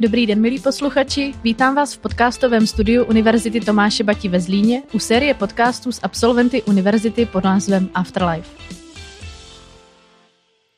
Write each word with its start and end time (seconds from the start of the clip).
Dobrý 0.00 0.26
den, 0.26 0.40
milí 0.40 0.58
posluchači. 0.58 1.34
Vítám 1.44 1.74
vás 1.74 1.94
v 1.94 1.98
podcastovém 1.98 2.66
studiu 2.66 3.04
Univerzity 3.04 3.60
Tomáše 3.60 4.04
Bati 4.04 4.28
ve 4.28 4.40
Zlíně 4.40 4.82
u 4.92 4.98
série 4.98 5.34
podcastů 5.34 5.92
s 5.92 6.00
absolventy 6.02 6.62
univerzity 6.62 7.26
pod 7.26 7.44
názvem 7.44 7.90
Afterlife. 7.94 8.50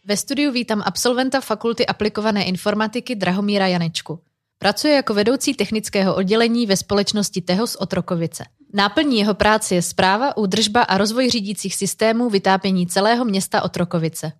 Ve 0.05 0.17
studiu 0.17 0.53
vítám 0.53 0.83
absolventa 0.85 1.41
Fakulty 1.41 1.87
aplikované 1.87 2.45
informatiky 2.45 3.15
Drahomíra 3.15 3.67
Janečku. 3.67 4.21
Pracuje 4.59 4.95
jako 4.95 5.15
vedoucí 5.15 5.55
technického 5.55 6.15
oddělení 6.15 6.67
ve 6.67 6.77
společnosti 6.77 7.41
Tehos 7.41 7.77
Otrokovice. 7.77 8.45
Náplní 8.75 9.19
jeho 9.19 9.35
práce 9.35 9.75
je 9.75 9.83
zpráva, 9.83 10.37
údržba 10.37 10.83
a 10.83 10.99
rozvoj 10.99 11.31
řídících 11.31 11.75
systémů 11.75 12.31
vytápění 12.31 12.87
celého 12.87 13.25
města 13.25 13.63
Otrokovice. 13.63 14.33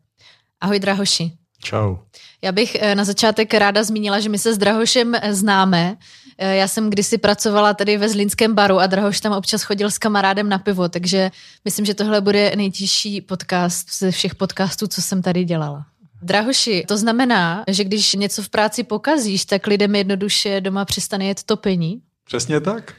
Ahoj 0.61 0.79
Drahoši. 0.79 1.33
Čau. 1.63 1.97
Já 2.43 2.53
bych 2.53 2.75
eh, 2.81 2.95
na 2.95 3.05
začátek 3.05 3.55
ráda 3.55 3.85
zmínila, 3.85 4.21
že 4.21 4.29
my 4.29 4.39
se 4.39 4.55
s 4.55 4.59
Drahošem 4.59 5.15
eh, 5.15 5.35
známe. 5.35 5.97
Eh, 6.39 6.57
já 6.57 6.69
jsem 6.69 6.91
kdysi 6.91 7.19
pracovala 7.19 7.75
tady 7.75 7.97
ve 7.97 8.09
Zlínském 8.09 8.55
baru 8.55 8.79
a 8.79 8.87
Drahoš 8.87 9.21
tam 9.21 9.33
občas 9.33 9.63
chodil 9.63 9.91
s 9.91 9.99
kamarádem 9.99 10.49
na 10.49 10.59
pivo, 10.59 10.89
takže 10.89 11.31
myslím, 11.65 11.87
že 11.87 11.95
tohle 11.95 12.21
bude 12.21 12.53
nejtěžší 12.57 13.21
podcast 13.21 13.99
ze 13.99 14.11
všech 14.11 14.35
podcastů, 14.35 14.87
co 14.87 15.03
jsem 15.03 15.23
tady 15.23 15.45
dělala. 15.45 15.87
Drahoši, 16.23 16.85
to 16.89 16.97
znamená, 16.97 17.65
že 17.69 17.85
když 17.85 18.15
něco 18.15 18.43
v 18.43 18.49
práci 18.49 18.85
pokazíš, 18.85 19.45
tak 19.45 19.67
lidem 19.67 19.95
jednoduše 19.95 20.61
doma 20.61 20.85
přestane 20.85 21.25
jet 21.25 21.43
topení? 21.43 22.03
Přesně 22.25 22.61
tak. 22.61 22.95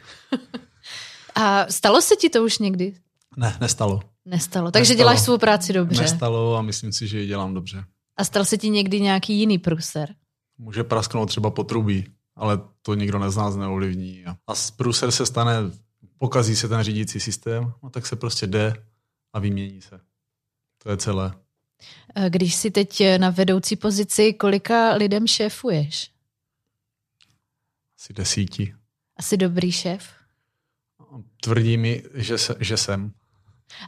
a 1.36 1.66
stalo 1.70 2.02
se 2.02 2.16
ti 2.16 2.30
to 2.30 2.44
už 2.44 2.60
někdy? 2.60 2.94
Ne, 3.38 3.58
nestalo. 3.62 4.00
Nestalo, 4.26 4.72
takže 4.72 4.94
nestalo. 4.94 4.98
děláš 4.98 5.20
svou 5.20 5.38
práci 5.38 5.74
dobře. 5.74 6.02
Nestalo 6.02 6.56
a 6.56 6.62
myslím 6.62 6.94
si, 6.94 7.08
že 7.08 7.20
ji 7.20 7.28
dělám 7.28 7.54
dobře. 7.54 7.84
A 8.20 8.24
stal 8.24 8.46
se 8.46 8.58
ti 8.58 8.70
někdy 8.70 9.02
nějaký 9.02 9.40
jiný 9.40 9.58
průser? 9.58 10.16
Může 10.58 10.84
prasknout 10.84 11.30
třeba 11.30 11.50
potrubí, 11.50 12.06
ale 12.36 12.60
to 12.82 12.94
nikdo 12.94 13.32
z 13.32 13.38
nás 13.38 13.56
neovlivní. 13.56 14.26
A 14.48 14.56
z 14.56 14.72
průser 14.72 15.12
se 15.12 15.26
stane, 15.26 15.54
pokazí 16.18 16.56
se 16.56 16.68
ten 16.68 16.84
řídící 16.84 17.20
systém, 17.20 17.74
no 17.84 17.90
tak 17.90 18.08
se 18.08 18.16
prostě 18.16 18.48
jde 18.48 18.86
a 19.34 19.40
vymění 19.40 19.82
se. 19.82 20.00
To 20.84 20.90
je 20.90 20.98
celé. 20.98 21.34
Když 22.30 22.56
jsi 22.56 22.72
teď 22.72 23.04
na 23.18 23.30
vedoucí 23.30 23.76
pozici, 23.76 24.34
kolika 24.34 24.94
lidem 24.94 25.28
šéfuješ? 25.28 26.12
Asi 28.00 28.14
desíti. 28.14 28.76
Asi 29.18 29.38
dobrý 29.38 29.72
šéf? 29.72 30.10
Tvrdí 31.42 31.78
mi, 31.78 32.04
že, 32.14 32.38
se, 32.38 32.56
že 32.60 32.78
jsem. 32.78 33.14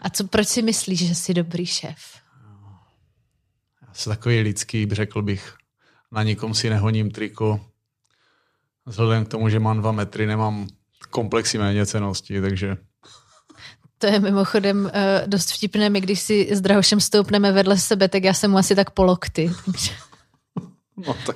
A 0.02 0.10
co, 0.10 0.28
proč 0.28 0.48
si 0.48 0.62
myslíš, 0.62 1.08
že 1.08 1.16
jsi 1.16 1.34
dobrý 1.34 1.66
šéf? 1.66 2.22
Jsem 3.94 4.14
takový 4.14 4.40
lidský, 4.40 4.88
řekl 4.92 5.22
bych. 5.22 5.54
Na 6.12 6.24
nikom 6.24 6.54
si 6.54 6.70
nehoním 6.70 7.12
triko. 7.12 7.62
Vzhledem 8.86 9.26
k 9.26 9.28
tomu, 9.28 9.50
že 9.50 9.60
mám 9.60 9.78
dva 9.78 9.92
metry, 9.92 10.26
nemám 10.26 10.68
komplexy 11.10 11.58
méněcenosti, 11.58 12.42
takže... 12.42 12.78
To 13.98 14.08
je 14.08 14.20
mimochodem 14.20 14.86
uh, 14.86 14.92
dost 15.28 15.52
vtipné, 15.52 15.90
my 15.90 16.02
když 16.02 16.20
si 16.20 16.50
s 16.52 16.62
Drahošem 16.62 17.00
stoupneme 17.00 17.52
vedle 17.52 17.78
sebe, 17.78 18.08
tak 18.08 18.24
já 18.24 18.34
jsem 18.34 18.52
mu 18.52 18.58
asi 18.58 18.76
tak 18.76 18.90
po 18.90 19.04
lokty. 19.04 19.52
no 21.08 21.16
tak... 21.26 21.36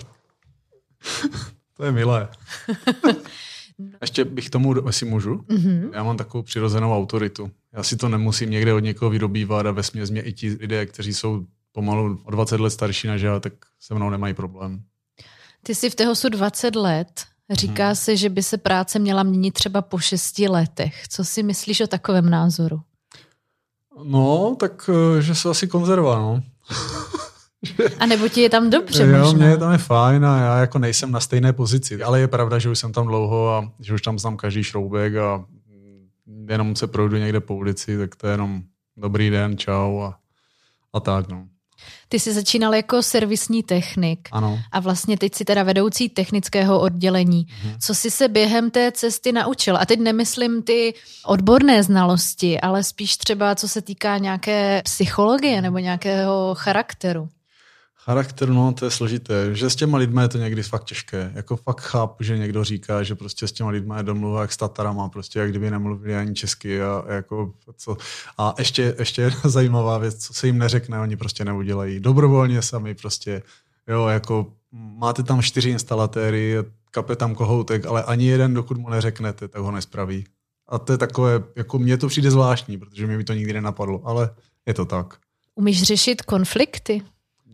to 1.77 1.83
je 1.83 1.91
milé. 1.91 2.29
Ještě 4.01 4.25
bych 4.25 4.49
tomu, 4.49 4.87
jestli 4.87 5.05
můžu, 5.05 5.35
mm-hmm. 5.35 5.89
já 5.93 6.03
mám 6.03 6.17
takovou 6.17 6.43
přirozenou 6.43 6.97
autoritu. 6.97 7.51
Já 7.73 7.83
si 7.83 7.97
to 7.97 8.09
nemusím 8.09 8.49
někde 8.49 8.73
od 8.73 8.79
někoho 8.79 9.11
vydobývat 9.11 9.65
a 9.65 9.71
ve 9.71 9.81
mě 10.09 10.21
i 10.21 10.33
ti 10.33 10.57
lidé, 10.59 10.85
kteří 10.85 11.13
jsou 11.13 11.45
pomalu 11.75 12.19
o 12.23 12.31
20 12.31 12.59
let 12.59 12.69
starší 12.69 13.07
než 13.07 13.21
já, 13.21 13.39
tak 13.39 13.53
se 13.79 13.95
mnou 13.95 14.09
nemají 14.09 14.33
problém. 14.33 14.83
Ty 15.63 15.75
jsi 15.75 15.89
v 15.89 15.95
Tehosu 15.95 16.29
20 16.29 16.75
let. 16.75 17.23
Říká 17.51 17.85
hmm. 17.85 17.95
se, 17.95 18.17
že 18.17 18.29
by 18.29 18.44
se 18.44 18.57
práce 18.57 19.00
měla 19.00 19.23
měnit 19.23 19.53
třeba 19.53 19.81
po 19.81 20.00
6 20.00 20.39
letech. 20.39 21.07
Co 21.07 21.23
si 21.23 21.44
myslíš 21.44 21.81
o 21.81 21.88
takovém 21.88 22.29
názoru? 22.29 22.81
No, 24.03 24.55
tak 24.59 24.89
eh, 24.89 25.22
že 25.22 25.35
se 25.35 25.50
asi 25.50 25.67
konzerva, 25.67 26.19
no. 26.19 26.44
A 28.00 28.05
nebo 28.05 28.29
ti 28.29 28.41
je 28.41 28.50
tam 28.50 28.69
dobře 28.69 29.03
jo, 29.03 29.17
možná. 29.17 29.38
mě 29.38 29.45
je 29.47 29.57
tam 29.57 29.71
je 29.71 29.77
fajn 29.77 30.25
a 30.25 30.39
já 30.39 30.57
jako 30.59 30.79
nejsem 30.79 31.11
na 31.11 31.19
stejné 31.19 31.53
pozici, 31.53 32.03
ale 32.03 32.19
je 32.19 32.27
pravda, 32.27 32.59
že 32.59 32.69
už 32.69 32.79
jsem 32.79 32.94
tam 32.94 33.07
dlouho 33.07 33.50
a 33.50 33.71
že 33.79 33.94
už 33.94 34.01
tam 34.01 34.19
znám 34.19 34.38
každý 34.38 34.63
šroubek 34.63 35.16
a 35.16 35.45
jenom 36.50 36.75
se 36.75 36.88
projdu 36.88 37.17
někde 37.17 37.39
po 37.39 37.55
ulici, 37.55 37.97
tak 37.97 38.16
to 38.16 38.27
je 38.27 38.33
jenom 38.33 38.61
dobrý 38.97 39.29
den, 39.29 39.57
čau 39.57 40.00
a, 40.00 40.19
a 40.94 41.00
tak, 41.00 41.27
no. 41.27 41.47
Ty 42.09 42.19
jsi 42.19 42.34
začínal 42.34 42.75
jako 42.75 43.03
servisní 43.03 43.63
technik 43.63 44.29
ano. 44.31 44.59
a 44.72 44.79
vlastně 44.79 45.18
teď 45.18 45.35
si 45.35 45.46
teda 45.46 45.63
vedoucí 45.63 46.09
technického 46.09 46.79
oddělení. 46.79 47.47
Mhm. 47.63 47.79
Co 47.79 47.96
jsi 47.96 48.12
se 48.12 48.28
během 48.28 48.72
té 48.72 48.91
cesty 48.91 49.31
naučil? 49.31 49.78
A 49.78 49.85
teď 49.85 50.00
nemyslím 50.00 50.63
ty 50.63 50.94
odborné 51.25 51.84
znalosti, 51.84 52.62
ale 52.62 52.84
spíš 52.84 53.18
třeba 53.18 53.56
co 53.56 53.68
se 53.68 53.81
týká 53.81 54.18
nějaké 54.18 54.81
psychologie 54.84 55.62
nebo 55.62 55.78
nějakého 55.78 56.56
charakteru. 56.56 57.29
Charakter, 58.05 58.49
no, 58.49 58.73
to 58.73 58.85
je 58.85 58.91
složité. 58.91 59.55
Že 59.55 59.69
s 59.69 59.75
těma 59.75 59.97
lidmi 59.97 60.21
je 60.21 60.27
to 60.27 60.38
někdy 60.38 60.63
fakt 60.63 60.83
těžké. 60.83 61.31
Jako 61.35 61.55
fakt 61.55 61.81
chápu, 61.81 62.23
že 62.23 62.38
někdo 62.38 62.63
říká, 62.63 63.03
že 63.03 63.16
prostě 63.16 63.47
s 63.47 63.51
těma 63.51 63.69
lidmi 63.69 63.93
je 63.97 64.03
domluva 64.03 64.41
jak 64.41 64.51
s 64.51 64.57
Tatarama, 64.57 65.09
prostě 65.09 65.39
jak 65.39 65.49
kdyby 65.49 65.71
nemluvili 65.71 66.15
ani 66.15 66.33
česky 66.33 66.81
a 66.81 67.03
jako 67.07 67.53
co. 67.77 67.97
A 68.38 68.55
ještě, 68.57 68.95
ještě 68.99 69.21
jedna 69.21 69.41
zajímavá 69.49 69.97
věc, 69.97 70.25
co 70.25 70.33
se 70.33 70.47
jim 70.47 70.57
neřekne, 70.57 70.99
oni 70.99 71.17
prostě 71.17 71.45
neudělají. 71.45 71.99
Dobrovolně 71.99 72.61
sami 72.61 72.95
prostě, 72.95 73.41
jo, 73.88 74.07
jako 74.07 74.53
máte 74.71 75.23
tam 75.23 75.41
čtyři 75.41 75.69
instalatéry, 75.69 76.55
kape 76.91 77.15
tam 77.15 77.35
kohoutek, 77.35 77.85
ale 77.85 78.03
ani 78.03 78.25
jeden, 78.25 78.53
dokud 78.53 78.77
mu 78.77 78.89
neřeknete, 78.89 79.47
tak 79.47 79.61
ho 79.61 79.71
nespraví. 79.71 80.25
A 80.67 80.79
to 80.79 80.91
je 80.91 80.97
takové, 80.97 81.44
jako 81.55 81.79
mně 81.79 81.97
to 81.97 82.07
přijde 82.07 82.31
zvláštní, 82.31 82.77
protože 82.77 83.07
mě 83.07 83.17
by 83.17 83.23
to 83.23 83.33
nikdy 83.33 83.53
nenapadlo, 83.53 84.01
ale 84.03 84.29
je 84.65 84.73
to 84.73 84.85
tak. 84.85 85.17
Umíš 85.55 85.83
řešit 85.83 86.21
konflikty? 86.21 87.01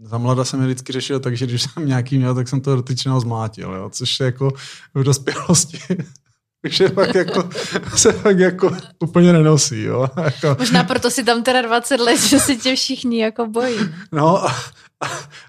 Za 0.03 0.17
mlada 0.17 0.43
jsem 0.43 0.61
je 0.61 0.65
vždycky 0.65 0.93
řešil 0.93 1.19
tak, 1.19 1.37
že 1.37 1.47
když 1.47 1.61
jsem 1.61 1.85
nějaký 1.85 2.17
měl, 2.17 2.35
tak 2.35 2.47
jsem 2.47 2.61
to 2.61 2.75
dotyčného 2.75 3.19
zmátil, 3.19 3.73
jo? 3.73 3.89
což 3.89 4.19
je 4.19 4.25
jako 4.25 4.51
v 4.93 5.03
dospělosti 5.03 5.79
už 6.65 6.79
je 6.79 6.89
fakt 6.89 7.15
jako, 7.15 7.49
se 7.95 8.11
fakt 8.11 8.39
jako 8.39 8.71
úplně 8.99 9.33
nenosí. 9.33 9.81
Jo? 9.81 10.07
Jako... 10.23 10.55
Možná 10.59 10.83
proto 10.83 11.11
si 11.11 11.23
tam 11.23 11.43
teda 11.43 11.61
20 11.61 11.99
let, 11.99 12.21
že 12.21 12.39
si 12.39 12.57
tě 12.57 12.75
všichni 12.75 13.21
jako 13.21 13.47
bojí. 13.47 13.77
No, 14.11 14.45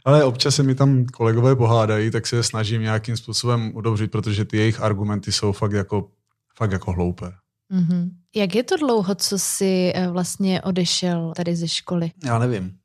ale 0.05 0.25
občas 0.25 0.55
se 0.55 0.63
mi 0.63 0.75
tam 0.75 1.05
kolegové 1.05 1.57
pohádají, 1.57 2.11
tak 2.11 2.27
se 2.27 2.43
snažím 2.43 2.83
nějakým 2.83 3.17
způsobem 3.17 3.71
udobřit, 3.75 4.11
protože 4.11 4.45
ty 4.45 4.57
jejich 4.57 4.81
argumenty 4.81 5.33
jsou 5.33 5.53
fakt 5.53 5.73
jako, 5.73 6.09
fakt 6.57 6.73
jako 6.73 6.93
hloupé. 6.93 7.33
Mm-hmm. 7.73 8.11
Jak 8.37 8.55
je 8.55 8.63
to 8.63 8.77
dlouho, 8.77 9.15
co 9.15 9.39
jsi 9.39 9.93
eh, 9.95 10.09
vlastně 10.09 10.63
odešel 10.63 11.33
tady 11.37 11.57
ze 11.57 11.69
školy? 11.69 12.11
Já 12.25 12.39
nevím. 12.39 12.82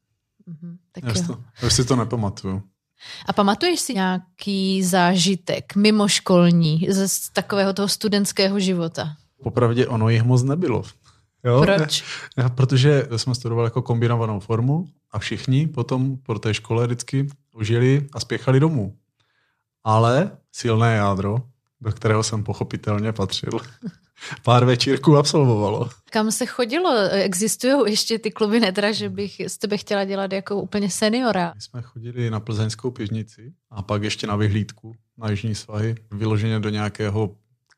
Mm-hmm. 0.47 0.78
Tak 0.91 1.03
já, 1.03 1.28
to, 1.28 1.44
já 1.62 1.69
si 1.69 1.85
to 1.85 1.96
nepamatuju. 1.96 2.63
A 3.25 3.34
pamatuješ 3.34 3.80
si 3.80 3.94
nějaký 3.94 4.84
zážitek 4.84 5.75
mimoškolní 5.75 6.88
ze 6.90 7.08
takového 7.34 7.74
toho 7.74 7.88
studentského 7.88 8.59
života? 8.59 9.16
Popravdě 9.44 9.88
ono 9.88 10.09
jich 10.09 10.24
moc 10.24 10.44
nebylo. 10.44 10.84
Jo? 11.44 11.62
Proč? 11.62 12.03
Já, 12.38 12.50
protože 12.50 13.07
jsme 13.18 13.36
studovali 13.36 13.68
jako 13.68 13.81
kombinovanou 13.81 14.40
formu 14.40 14.88
a 15.12 15.19
všichni 15.19 15.68
potom 15.68 16.18
po 16.18 16.40
té 16.40 16.53
škole 16.53 16.86
vždycky 16.86 17.28
užili 17.52 18.07
a 18.13 18.19
spěchali 18.19 18.59
domů. 18.59 18.96
Ale 19.84 20.31
silné 20.52 20.96
jádro, 20.96 21.41
do 21.81 21.91
kterého 21.91 22.24
jsem 22.24 22.44
pochopitelně 22.44 23.13
patřil, 23.13 23.52
pár 24.44 24.66
večírků 24.66 25.17
absolvovalo. 25.17 25.89
Kam 26.12 26.31
se 26.31 26.45
chodilo? 26.45 27.09
Existují 27.12 27.92
ještě 27.92 28.19
ty 28.19 28.31
kluby 28.31 28.59
netra, 28.59 28.92
že 28.92 29.09
bych 29.09 29.39
s 29.39 29.57
tebe 29.57 29.77
chtěla 29.77 30.03
dělat 30.03 30.31
jako 30.31 30.62
úplně 30.62 30.89
seniora? 30.89 31.51
My 31.56 31.62
jsme 31.62 31.81
chodili 31.81 32.30
na 32.30 32.39
plzeňskou 32.39 32.92
pěžnici 32.92 33.53
a 33.69 33.81
pak 33.81 34.03
ještě 34.03 34.27
na 34.27 34.36
vyhlídku 34.36 34.95
na 35.18 35.30
Jižní 35.30 35.56
svahy, 35.56 35.95
vyloženě 36.12 36.59
do 36.59 36.69
nějakého 36.69 37.36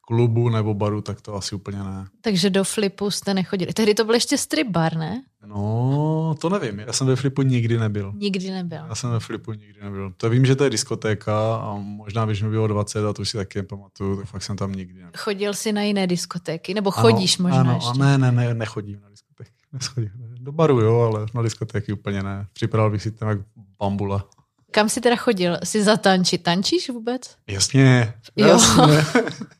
klubu 0.09 0.49
nebo 0.49 0.73
baru, 0.73 1.01
tak 1.01 1.21
to 1.21 1.35
asi 1.35 1.55
úplně 1.55 1.77
ne. 1.77 2.07
Takže 2.21 2.49
do 2.49 2.63
flipu 2.63 3.11
jste 3.11 3.33
nechodili. 3.33 3.73
Tehdy 3.73 3.93
to 3.93 4.05
byl 4.05 4.13
ještě 4.15 4.37
strip 4.37 4.67
bar, 4.67 4.97
ne? 4.97 5.23
No, 5.45 6.35
to 6.39 6.49
nevím. 6.49 6.79
Já 6.79 6.93
jsem 6.93 7.07
ve 7.07 7.15
flipu 7.15 7.41
nikdy 7.41 7.77
nebyl. 7.77 8.13
Nikdy 8.15 8.51
nebyl. 8.51 8.85
Já 8.89 8.95
jsem 8.95 9.09
ve 9.09 9.19
flipu 9.19 9.53
nikdy 9.53 9.81
nebyl. 9.83 10.13
To 10.17 10.29
vím, 10.29 10.45
že 10.45 10.55
to 10.55 10.63
je 10.63 10.69
diskotéka 10.69 11.55
a 11.55 11.75
možná, 11.77 12.25
když 12.25 12.41
mi 12.41 12.49
bylo 12.49 12.67
20 12.67 13.05
a 13.05 13.13
to 13.13 13.21
už 13.21 13.29
si 13.29 13.37
taky 13.37 13.59
nepamatuju, 13.59 14.17
tak 14.17 14.25
fakt 14.25 14.43
jsem 14.43 14.57
tam 14.57 14.71
nikdy 14.71 14.99
nebyl. 14.99 15.11
Chodil 15.17 15.53
jsi 15.53 15.71
na 15.71 15.81
jiné 15.81 16.07
diskotéky? 16.07 16.73
Nebo 16.73 16.91
chodíš 16.91 17.39
ano, 17.39 17.49
možná 17.49 17.61
ano, 17.61 17.73
ještě? 17.75 17.99
Ne, 17.99 18.17
ne, 18.17 18.31
ne, 18.31 18.53
nechodím 18.53 18.99
na 19.01 19.09
diskotéky. 19.09 19.51
Neschodím. 19.73 20.11
Do 20.39 20.51
baru 20.51 20.79
jo, 20.79 20.99
ale 20.99 21.25
na 21.35 21.41
diskotéky 21.41 21.93
úplně 21.93 22.23
ne. 22.23 22.47
Připravil 22.53 22.91
bych 22.91 23.01
si 23.01 23.11
tam 23.11 23.29
jak 23.29 23.39
bambula. 23.79 24.25
Kam 24.71 24.89
jsi 24.89 25.01
teda 25.01 25.15
chodil? 25.15 25.57
Jsi 25.63 25.83
zatančit? 25.83 26.43
Tančíš 26.43 26.89
vůbec? 26.89 27.21
Jasně. 27.47 28.13
Jo. 28.35 28.47
Jasně. 28.47 29.05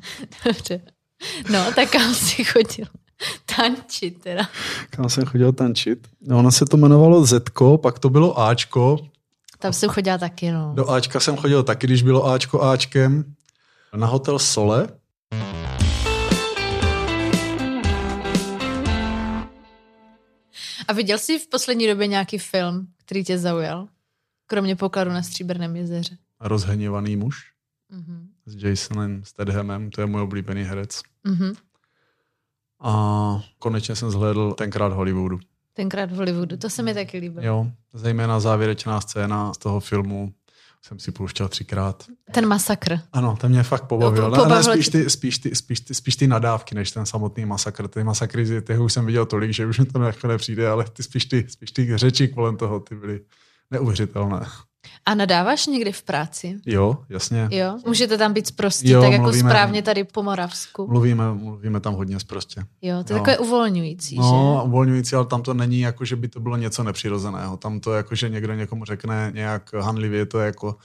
Dobře. 0.44 0.80
No, 1.52 1.72
tak 1.74 1.90
kam 1.90 2.14
jsi 2.14 2.44
chodil? 2.44 2.86
Tančit 3.56 4.22
teda. 4.22 4.48
Kam 4.90 5.08
jsem 5.08 5.24
chodil 5.24 5.52
tančit? 5.52 6.08
No, 6.20 6.38
ono 6.38 6.52
se 6.52 6.64
to 6.66 6.76
jmenovalo 6.76 7.24
Zetko, 7.26 7.78
pak 7.78 7.98
to 7.98 8.10
bylo 8.10 8.40
Ačko, 8.40 8.96
Tam 9.58 9.72
jsem 9.72 9.90
chodila 9.90 10.18
taky, 10.18 10.50
no. 10.50 10.72
Do 10.76 10.90
Ačka 10.90 11.20
jsem 11.20 11.36
chodil 11.36 11.62
taky, 11.62 11.86
když 11.86 12.02
bylo 12.02 12.26
Ačko 12.26 12.62
Ačkem. 12.62 13.34
Na 13.96 14.06
hotel 14.06 14.38
Sole. 14.38 14.88
A 20.88 20.92
viděl 20.92 21.18
jsi 21.18 21.38
v 21.38 21.48
poslední 21.48 21.86
době 21.86 22.06
nějaký 22.06 22.38
film, 22.38 22.86
který 23.04 23.24
tě 23.24 23.38
zaujal? 23.38 23.88
Kromě 24.46 24.76
pokladu 24.76 25.10
na 25.10 25.22
Stříbrném 25.22 25.76
jezeře. 25.76 26.16
Rozhněvaný 26.40 27.16
muž 27.16 27.36
Mhm. 27.90 28.28
S 28.48 28.62
Jasonem 28.62 29.24
Stedhamem, 29.24 29.90
to 29.90 30.00
je 30.00 30.06
můj 30.06 30.20
oblíbený 30.20 30.62
herec. 30.62 31.00
Mhm. 31.24 31.52
A 32.80 33.42
konečně 33.58 33.96
jsem 33.96 34.10
zhlédl 34.10 34.52
tenkrát 34.52 34.92
Hollywoodu. 34.92 35.40
Tenkrát 35.74 36.10
v 36.10 36.14
Hollywoodu, 36.14 36.56
to 36.56 36.70
se 36.70 36.82
mi 36.82 36.94
taky 36.94 37.18
líbilo. 37.18 37.46
Jo, 37.46 37.66
zejména 37.92 38.40
závěrečná 38.40 39.00
scéna 39.00 39.54
z 39.54 39.58
toho 39.58 39.80
filmu 39.80 40.32
jsem 40.82 40.98
si 40.98 41.12
pouštěl 41.12 41.48
třikrát. 41.48 42.04
Ten 42.32 42.46
masakr. 42.46 42.98
Ano, 43.12 43.36
ten 43.40 43.50
mě 43.50 43.62
fakt 43.62 43.84
pobavil. 43.84 44.22
No, 44.22 44.30
po- 44.30 44.36
po, 44.36 44.42
ne, 44.42 44.48
pobavil 44.48 44.72
spíš, 44.72 44.88
ty, 44.88 45.10
spíš, 45.10 45.38
ty, 45.38 45.54
spíš, 45.54 45.80
ty, 45.80 45.94
spíš 45.94 46.16
ty 46.16 46.26
nadávky, 46.26 46.74
než 46.74 46.90
ten 46.90 47.06
samotný 47.06 47.44
masakr. 47.44 47.88
Ty 47.88 48.04
masakry, 48.04 48.62
těch 48.62 48.80
už 48.80 48.92
jsem 48.92 49.06
viděl 49.06 49.26
tolik, 49.26 49.50
že 49.50 49.66
už 49.66 49.78
mi 49.78 49.86
to 49.86 50.02
jako 50.02 50.26
nepřijde, 50.26 50.68
ale 50.68 50.84
ty 50.84 51.02
spíš 51.02 51.24
ty, 51.24 51.46
spíš 51.48 51.70
ty 51.72 51.98
řeči 51.98 52.28
kolem 52.28 52.56
toho, 52.56 52.80
ty 52.80 52.94
byly 52.94 53.20
neuvěřitelné. 53.70 54.46
A 55.06 55.14
nadáváš 55.14 55.66
někdy 55.66 55.92
v 55.92 56.02
práci? 56.02 56.56
Jo, 56.66 56.96
jasně. 57.08 57.48
Jo? 57.50 57.78
Můžete 57.86 58.18
tam 58.18 58.32
být 58.32 58.46
zprostí, 58.46 58.90
Jo, 58.90 59.00
tak 59.02 59.12
jako 59.12 59.22
mluvíme- 59.22 59.50
správně 59.50 59.82
tady 59.82 60.04
po 60.04 60.22
Moravsku. 60.22 60.86
Mluvíme, 60.86 61.34
mluvíme 61.34 61.80
tam 61.80 61.94
hodně 61.94 62.16
prostě. 62.26 62.60
Jo, 62.82 63.04
to 63.04 63.12
je 63.12 63.18
Jo. 63.18 63.24
takové 63.24 63.38
uvolňující, 63.38 64.16
No, 64.18 64.58
že? 64.62 64.68
uvolňující, 64.68 65.16
ale 65.16 65.26
tam 65.26 65.42
to 65.42 65.54
není 65.54 65.80
jako, 65.80 66.04
že 66.04 66.16
by 66.16 66.28
to 66.28 66.40
bylo 66.40 66.56
něco 66.56 66.82
nepřirozeného. 66.82 67.56
Tam 67.56 67.80
to 67.80 67.92
jako, 67.92 68.14
že 68.14 68.28
někdo 68.28 68.54
někomu 68.54 68.84
řekne 68.84 69.30
nějak 69.34 69.72
hanlivě, 69.74 70.26
to 70.26 70.38
je 70.40 70.46
jako, 70.46 70.76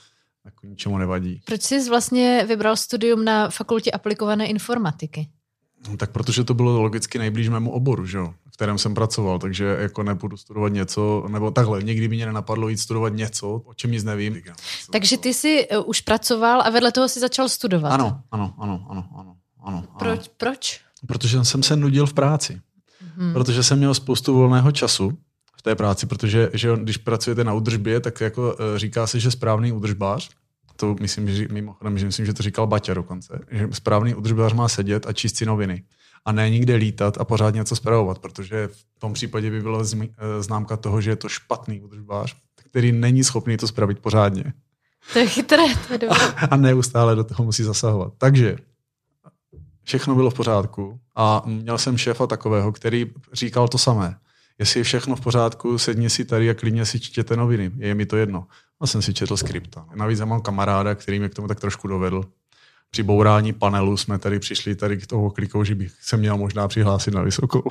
jako 0.44 0.66
ničemu 0.66 0.98
nevadí. 0.98 1.40
Proč 1.46 1.62
jsi 1.62 1.88
vlastně 1.88 2.44
vybral 2.48 2.76
studium 2.76 3.24
na 3.24 3.50
fakultě 3.50 3.90
aplikované 3.90 4.46
informatiky? 4.46 5.28
No, 5.90 5.96
tak 5.96 6.10
protože 6.10 6.44
to 6.44 6.54
bylo 6.54 6.82
logicky 6.82 7.18
nejblíž 7.18 7.48
mému 7.48 7.70
oboru, 7.70 8.06
že 8.06 8.18
jo, 8.18 8.34
v 8.50 8.56
kterém 8.56 8.78
jsem 8.78 8.94
pracoval, 8.94 9.38
takže 9.38 9.64
jako 9.64 10.02
nebudu 10.02 10.36
studovat 10.36 10.68
něco, 10.68 11.26
nebo 11.28 11.50
takhle, 11.50 11.82
nikdy 11.82 12.08
by 12.08 12.16
mě 12.16 12.26
nenapadlo 12.26 12.68
jít 12.68 12.78
studovat 12.78 13.12
něco, 13.12 13.62
o 13.64 13.74
čem 13.74 13.90
nic 13.90 14.04
nevím. 14.04 14.42
Takže 14.92 15.18
ty 15.18 15.34
jsi 15.34 15.68
uh, 15.68 15.88
už 15.88 16.00
pracoval 16.00 16.62
a 16.62 16.70
vedle 16.70 16.92
toho 16.92 17.08
si 17.08 17.20
začal 17.20 17.48
studovat. 17.48 17.88
Ano, 17.88 18.20
ano, 18.30 18.54
ano, 18.58 18.86
ano, 18.90 19.04
ano. 19.18 19.36
ano, 19.64 19.84
Proč? 19.98 20.30
Proč? 20.36 20.80
Protože 21.06 21.44
jsem 21.44 21.62
se 21.62 21.76
nudil 21.76 22.06
v 22.06 22.12
práci. 22.12 22.60
Hmm. 23.16 23.32
Protože 23.32 23.62
jsem 23.62 23.78
měl 23.78 23.94
spoustu 23.94 24.34
volného 24.34 24.72
času 24.72 25.18
v 25.56 25.62
té 25.62 25.74
práci, 25.74 26.06
protože 26.06 26.50
že 26.52 26.76
když 26.82 26.96
pracujete 26.96 27.44
na 27.44 27.52
údržbě, 27.52 28.00
tak 28.00 28.20
jako 28.20 28.56
eh, 28.58 28.78
říká 28.78 29.06
se, 29.06 29.20
že 29.20 29.30
správný 29.30 29.72
údržbář, 29.72 30.30
to 30.76 30.96
myslím, 31.00 31.30
že 31.30 31.48
mimochodem, 31.50 31.98
že 31.98 32.06
myslím, 32.06 32.26
že 32.26 32.34
to 32.34 32.42
říkal 32.42 32.66
Baťa 32.66 32.94
dokonce, 32.94 33.40
že 33.50 33.68
správný 33.72 34.14
údržbář 34.14 34.52
má 34.52 34.68
sedět 34.68 35.06
a 35.06 35.12
číst 35.12 35.36
si 35.36 35.46
noviny 35.46 35.84
a 36.24 36.32
ne 36.32 36.50
nikde 36.50 36.74
lítat 36.74 37.18
a 37.20 37.24
pořád 37.24 37.54
něco 37.54 37.76
zpravovat, 37.76 38.18
protože 38.18 38.68
v 38.68 38.98
tom 38.98 39.12
případě 39.12 39.50
by 39.50 39.60
byla 39.60 39.82
eh, 39.82 40.42
známka 40.42 40.76
toho, 40.76 41.00
že 41.00 41.10
je 41.10 41.16
to 41.16 41.28
špatný 41.28 41.80
údržbář, 41.80 42.36
který 42.54 42.92
není 42.92 43.24
schopný 43.24 43.56
to 43.56 43.68
spravit 43.68 43.98
pořádně 43.98 44.52
To 45.12 45.18
je 45.18 45.26
chytré, 45.26 45.62
to 45.86 45.92
je 45.92 45.98
dobré. 45.98 46.18
a 46.50 46.56
neustále 46.56 47.16
do 47.16 47.24
toho 47.24 47.44
musí 47.44 47.62
zasahovat. 47.62 48.12
Takže 48.18 48.56
všechno 49.82 50.14
bylo 50.14 50.30
v 50.30 50.34
pořádku 50.34 51.00
a 51.16 51.42
měl 51.46 51.78
jsem 51.78 51.98
šéfa 51.98 52.26
takového, 52.26 52.72
který 52.72 53.06
říkal 53.32 53.68
to 53.68 53.78
samé. 53.78 54.16
Jestli 54.58 54.80
je 54.80 54.84
všechno 54.84 55.16
v 55.16 55.20
pořádku, 55.20 55.78
sedni 55.78 56.10
si 56.10 56.24
tady 56.24 56.50
a 56.50 56.54
klidně 56.54 56.86
si 56.86 57.00
čtěte 57.00 57.36
noviny. 57.36 57.70
Je 57.76 57.94
mi 57.94 58.06
to 58.06 58.16
jedno. 58.16 58.46
A 58.80 58.86
jsem 58.86 59.02
si 59.02 59.14
četl 59.14 59.36
skripta. 59.36 59.86
Navíc 59.94 60.18
já 60.18 60.24
mám 60.24 60.40
kamaráda, 60.40 60.94
který 60.94 61.18
mě 61.18 61.28
k 61.28 61.34
tomu 61.34 61.48
tak 61.48 61.60
trošku 61.60 61.88
dovedl. 61.88 62.24
Při 62.90 63.02
bourání 63.02 63.52
panelu 63.52 63.96
jsme 63.96 64.18
tady 64.18 64.38
přišli 64.38 64.74
tady 64.74 64.96
k 64.96 65.06
toho 65.06 65.30
klikou, 65.30 65.64
že 65.64 65.74
bych 65.74 65.92
se 66.00 66.16
měl 66.16 66.38
možná 66.38 66.68
přihlásit 66.68 67.14
na 67.14 67.22
vysokou. 67.22 67.62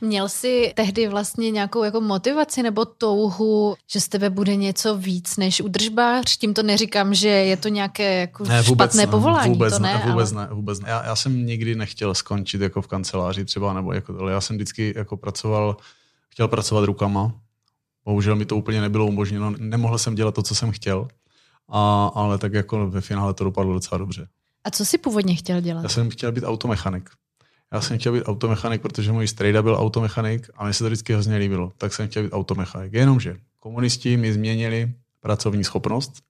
Měl 0.00 0.28
jsi 0.28 0.72
tehdy 0.76 1.08
vlastně 1.08 1.50
nějakou 1.50 1.84
jako 1.84 2.00
motivaci 2.00 2.62
nebo 2.62 2.84
touhu, 2.84 3.76
že 3.90 4.00
z 4.00 4.08
tebe 4.08 4.30
bude 4.30 4.56
něco 4.56 4.96
víc 4.96 5.36
než 5.36 5.60
udržbář? 5.60 6.36
Tím 6.36 6.54
to 6.54 6.62
neříkám, 6.62 7.14
že 7.14 7.28
je 7.28 7.56
to 7.56 7.68
nějaké 7.68 8.20
jako 8.20 8.44
špatné 8.62 9.06
povolání, 9.06 9.52
vůbec 9.52 9.74
to 9.74 9.82
ne, 9.82 10.02
vůbec 10.06 10.32
ale... 10.32 10.42
ne, 10.42 10.54
vůbec 10.54 10.80
ne. 10.80 10.88
Já, 10.88 11.04
já, 11.04 11.16
jsem 11.16 11.46
nikdy 11.46 11.74
nechtěl 11.74 12.14
skončit 12.14 12.60
jako 12.60 12.82
v 12.82 12.86
kanceláři 12.86 13.44
třeba, 13.44 13.72
nebo 13.72 13.92
jako 13.92 14.12
tohle. 14.12 14.32
Já 14.32 14.40
jsem 14.40 14.56
vždycky 14.56 14.94
jako 14.96 15.16
pracoval, 15.16 15.76
chtěl 16.28 16.48
pracovat 16.48 16.84
rukama. 16.84 17.32
Bohužel 18.04 18.36
mi 18.36 18.44
to 18.44 18.56
úplně 18.56 18.80
nebylo 18.80 19.06
umožněno. 19.06 19.54
Nemohl 19.58 19.98
jsem 19.98 20.14
dělat 20.14 20.34
to, 20.34 20.42
co 20.42 20.54
jsem 20.54 20.70
chtěl. 20.70 21.08
A, 21.68 22.06
ale 22.14 22.38
tak 22.38 22.52
jako 22.52 22.90
ve 22.90 23.00
finále 23.00 23.34
to 23.34 23.44
dopadlo 23.44 23.72
docela 23.72 23.98
dobře. 23.98 24.28
A 24.64 24.70
co 24.70 24.84
jsi 24.84 24.98
původně 24.98 25.34
chtěl 25.34 25.60
dělat? 25.60 25.82
Já 25.82 25.88
jsem 25.88 26.10
chtěl 26.10 26.32
být 26.32 26.44
automechanik. 26.44 27.10
Já 27.72 27.80
jsem 27.80 27.98
chtěl 27.98 28.12
být 28.12 28.24
automechanik, 28.24 28.82
protože 28.82 29.12
můj 29.12 29.28
strejda 29.28 29.62
byl 29.62 29.74
automechanik 29.74 30.50
a 30.54 30.66
mi 30.66 30.74
se 30.74 30.84
to 30.84 30.86
vždycky 30.86 31.12
hrozně 31.12 31.36
líbilo. 31.36 31.72
Tak 31.78 31.92
jsem 31.92 32.08
chtěl 32.08 32.22
být 32.22 32.32
automechanik. 32.32 32.92
Jenomže 32.92 33.36
komunisti 33.60 34.16
mi 34.16 34.32
změnili 34.32 34.94
pracovní 35.20 35.64
schopnost 35.64 36.22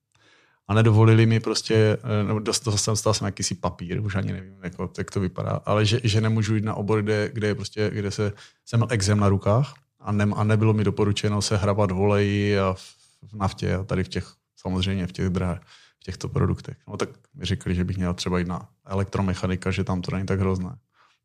a 0.67 0.73
nedovolili 0.73 1.25
mi 1.25 1.39
prostě, 1.39 1.97
eh, 2.03 2.23
nebo 2.23 2.39
dostal 2.39 2.77
jsem, 2.77 2.91
dostal 2.91 3.13
jsem 3.13 3.25
jakýsi 3.25 3.55
papír, 3.55 4.01
už 4.01 4.15
ani 4.15 4.33
nevím, 4.33 4.57
jako, 4.63 4.91
jak 4.97 5.11
to 5.11 5.19
vypadá, 5.19 5.61
ale 5.65 5.85
že, 5.85 5.99
že 6.03 6.21
nemůžu 6.21 6.55
jít 6.55 6.63
na 6.63 6.73
obor, 6.73 7.01
kde, 7.01 7.29
kde, 7.33 7.47
je 7.47 7.55
prostě, 7.55 7.91
kde 7.93 8.11
se, 8.11 8.33
jsem 8.65 8.79
měl 8.79 8.87
exem 8.91 9.19
na 9.19 9.29
rukách 9.29 9.73
a, 9.99 10.11
ne, 10.11 10.27
a 10.35 10.43
nebylo 10.43 10.73
mi 10.73 10.83
doporučeno 10.83 11.41
se 11.41 11.57
hrabat 11.57 11.91
v 11.91 11.99
oleji 11.99 12.59
a 12.59 12.73
v, 12.73 12.95
v 13.31 13.33
naftě 13.33 13.75
a 13.75 13.83
tady 13.83 14.03
v 14.03 14.07
těch, 14.07 14.33
samozřejmě 14.55 15.07
v 15.07 15.11
těch 15.11 15.29
drahé, 15.29 15.59
v 15.99 16.03
těchto 16.03 16.29
produktech. 16.29 16.77
No 16.87 16.97
tak 16.97 17.09
mi 17.33 17.45
řekli, 17.45 17.75
že 17.75 17.83
bych 17.83 17.97
měl 17.97 18.13
třeba 18.13 18.39
jít 18.39 18.47
na 18.47 18.69
elektromechanika, 18.85 19.71
že 19.71 19.83
tam 19.83 20.01
to 20.01 20.15
není 20.15 20.25
tak 20.25 20.39
hrozné. 20.39 20.75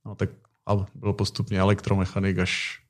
No 0.05 0.15
tak 0.15 0.31
a 0.67 0.87
bylo 0.95 1.13
postupně 1.13 1.61
elektromechanik 1.61 2.39
až, 2.39 2.83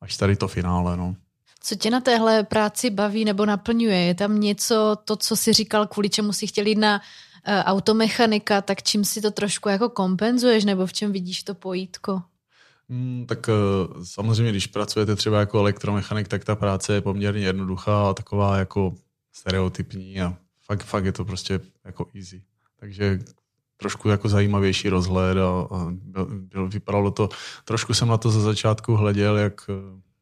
až 0.00 0.16
tady 0.16 0.36
to 0.36 0.48
finále, 0.48 0.96
no. 0.96 1.16
Co 1.60 1.74
tě 1.74 1.90
na 1.90 2.00
téhle 2.00 2.44
práci 2.44 2.90
baví 2.90 3.24
nebo 3.24 3.46
naplňuje? 3.46 3.96
Je 3.96 4.14
tam 4.14 4.40
něco, 4.40 4.96
to, 5.04 5.16
co 5.16 5.36
jsi 5.36 5.52
říkal, 5.52 5.86
kvůli 5.86 6.08
čemu 6.08 6.32
si 6.32 6.46
chtěl 6.46 6.66
jít 6.66 6.78
na 6.78 7.00
uh, 7.00 7.54
automechanika, 7.64 8.62
tak 8.62 8.82
čím 8.82 9.04
si 9.04 9.20
to 9.20 9.30
trošku 9.30 9.68
jako 9.68 9.88
kompenzuješ, 9.88 10.64
nebo 10.64 10.86
v 10.86 10.92
čem 10.92 11.12
vidíš 11.12 11.42
to 11.42 11.54
pojítko? 11.54 12.22
Hmm, 12.88 13.26
tak 13.28 13.48
uh, 13.48 14.04
samozřejmě, 14.04 14.52
když 14.52 14.66
pracujete 14.66 15.16
třeba 15.16 15.40
jako 15.40 15.58
elektromechanik, 15.58 16.28
tak 16.28 16.44
ta 16.44 16.56
práce 16.56 16.94
je 16.94 17.00
poměrně 17.00 17.46
jednoduchá 17.46 18.10
a 18.10 18.14
taková 18.14 18.58
jako 18.58 18.94
stereotypní 19.32 20.20
a 20.22 20.36
fakt, 20.66 20.84
fakt 20.84 21.04
je 21.04 21.12
to 21.12 21.24
prostě 21.24 21.60
jako 21.84 22.06
easy. 22.14 22.42
Takže 22.80 23.18
trošku 23.76 24.08
jako 24.08 24.28
zajímavější 24.28 24.88
rozhled 24.88 25.38
a, 25.38 25.48
a 25.48 25.86
byl, 25.90 26.26
byl, 26.30 26.68
vypadalo 26.68 27.10
to, 27.10 27.28
trošku 27.64 27.94
jsem 27.94 28.08
na 28.08 28.16
to 28.16 28.30
za 28.30 28.40
začátku 28.40 28.96
hleděl, 28.96 29.36
jak, 29.36 29.70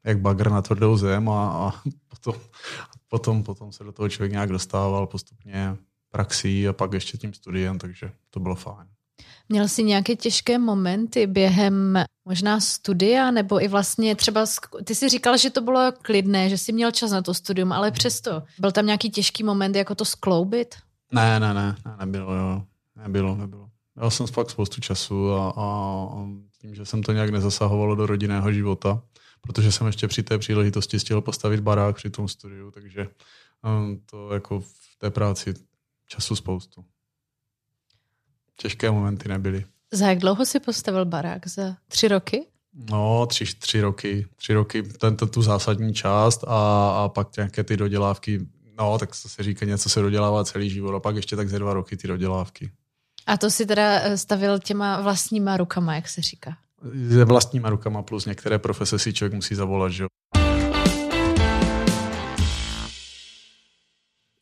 jak 0.04 0.20
bagr 0.20 0.50
na 0.50 0.62
tvrdou 0.62 0.96
zem 0.96 1.28
a, 1.28 1.48
a 1.48 1.72
potom, 2.08 2.40
potom, 3.08 3.42
potom 3.42 3.72
se 3.72 3.84
do 3.84 3.92
toho 3.92 4.08
člověk 4.08 4.32
nějak 4.32 4.50
dostával 4.50 5.06
postupně 5.06 5.76
praxí 6.10 6.68
a 6.68 6.72
pak 6.72 6.92
ještě 6.92 7.18
tím 7.18 7.34
studiem, 7.34 7.78
takže 7.78 8.12
to 8.30 8.40
bylo 8.40 8.54
fajn. 8.54 8.86
Měl 9.48 9.68
jsi 9.68 9.84
nějaké 9.84 10.16
těžké 10.16 10.58
momenty 10.58 11.26
během 11.26 12.04
možná 12.24 12.60
studia, 12.60 13.30
nebo 13.30 13.62
i 13.62 13.68
vlastně 13.68 14.16
třeba, 14.16 14.46
ty 14.84 14.94
jsi 14.94 15.08
říkal, 15.08 15.36
že 15.36 15.50
to 15.50 15.60
bylo 15.60 15.92
klidné, 16.02 16.48
že 16.48 16.58
jsi 16.58 16.72
měl 16.72 16.90
čas 16.90 17.10
na 17.10 17.22
to 17.22 17.34
studium, 17.34 17.72
ale 17.72 17.90
přesto, 17.90 18.42
byl 18.58 18.72
tam 18.72 18.86
nějaký 18.86 19.10
těžký 19.10 19.44
moment, 19.44 19.76
jako 19.76 19.94
to 19.94 20.04
skloubit? 20.04 20.74
Ne, 21.12 21.40
ne, 21.40 21.54
ne, 21.54 21.76
ne 21.86 21.96
nebylo, 21.98 22.34
jo. 22.34 22.62
Nebylo, 22.96 23.36
nebylo. 23.36 23.70
Měl 23.94 24.10
jsem 24.10 24.26
fakt 24.26 24.50
spoustu 24.50 24.80
času 24.80 25.32
a, 25.32 25.50
a, 25.50 25.64
a 26.14 26.26
tím, 26.60 26.74
že 26.74 26.86
jsem 26.86 27.02
to 27.02 27.12
nějak 27.12 27.30
nezasahovalo 27.30 27.94
do 27.94 28.06
rodinného 28.06 28.52
života, 28.52 29.02
protože 29.40 29.72
jsem 29.72 29.86
ještě 29.86 30.08
při 30.08 30.22
té 30.22 30.38
příležitosti 30.38 31.00
stihl 31.00 31.20
postavit 31.20 31.60
barák 31.60 31.96
při 31.96 32.10
tom 32.10 32.28
studiu, 32.28 32.70
takže 32.70 33.08
um, 33.62 34.00
to 34.10 34.32
jako 34.32 34.60
v 34.60 34.96
té 34.98 35.10
práci 35.10 35.54
času 36.06 36.36
spoustu. 36.36 36.84
Těžké 38.56 38.90
momenty 38.90 39.28
nebyly. 39.28 39.64
Za 39.92 40.06
jak 40.06 40.18
dlouho 40.18 40.46
si 40.46 40.60
postavil 40.60 41.04
barák? 41.04 41.46
Za 41.46 41.76
tři 41.88 42.08
roky? 42.08 42.46
No, 42.90 43.26
tři, 43.26 43.44
tři 43.58 43.80
roky. 43.80 44.26
Tři 44.36 44.54
roky, 44.54 44.82
tento, 44.82 45.26
tu 45.26 45.42
zásadní 45.42 45.94
část 45.94 46.44
a, 46.44 46.90
a 47.04 47.08
pak 47.08 47.36
nějaké 47.36 47.64
ty 47.64 47.76
dodělávky. 47.76 48.46
No, 48.78 48.98
tak 48.98 49.10
to 49.22 49.28
se 49.28 49.42
říká, 49.42 49.66
něco 49.66 49.88
se 49.88 50.00
dodělává 50.00 50.44
celý 50.44 50.70
život 50.70 50.94
a 50.94 51.00
pak 51.00 51.16
ještě 51.16 51.36
tak 51.36 51.48
ze 51.48 51.58
dva 51.58 51.74
roky 51.74 51.96
ty 51.96 52.08
dodělávky. 52.08 52.70
A 53.26 53.36
to 53.36 53.50
si 53.50 53.66
teda 53.66 54.16
stavil 54.16 54.58
těma 54.58 55.00
vlastníma 55.00 55.56
rukama, 55.56 55.94
jak 55.94 56.08
se 56.08 56.22
říká? 56.22 56.56
Se 57.10 57.24
vlastníma 57.24 57.70
rukama 57.70 58.02
plus 58.02 58.26
některé 58.26 58.58
profese 58.58 58.98
si 58.98 59.12
člověk 59.12 59.34
musí 59.34 59.54
zavolat, 59.54 59.92
že 59.92 60.02
jo. 60.02 60.08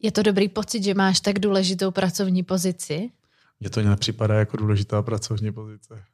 Je 0.02 0.12
to 0.12 0.22
dobrý 0.22 0.48
pocit, 0.48 0.82
že 0.82 0.94
máš 0.94 1.20
tak 1.20 1.38
důležitou 1.38 1.90
pracovní 1.90 2.42
pozici? 2.42 3.10
Mně 3.60 3.70
to 3.70 3.82
nepřipadá 3.82 4.34
jako 4.34 4.56
důležitá 4.56 5.02
pracovní 5.02 5.52
pozice. 5.52 6.04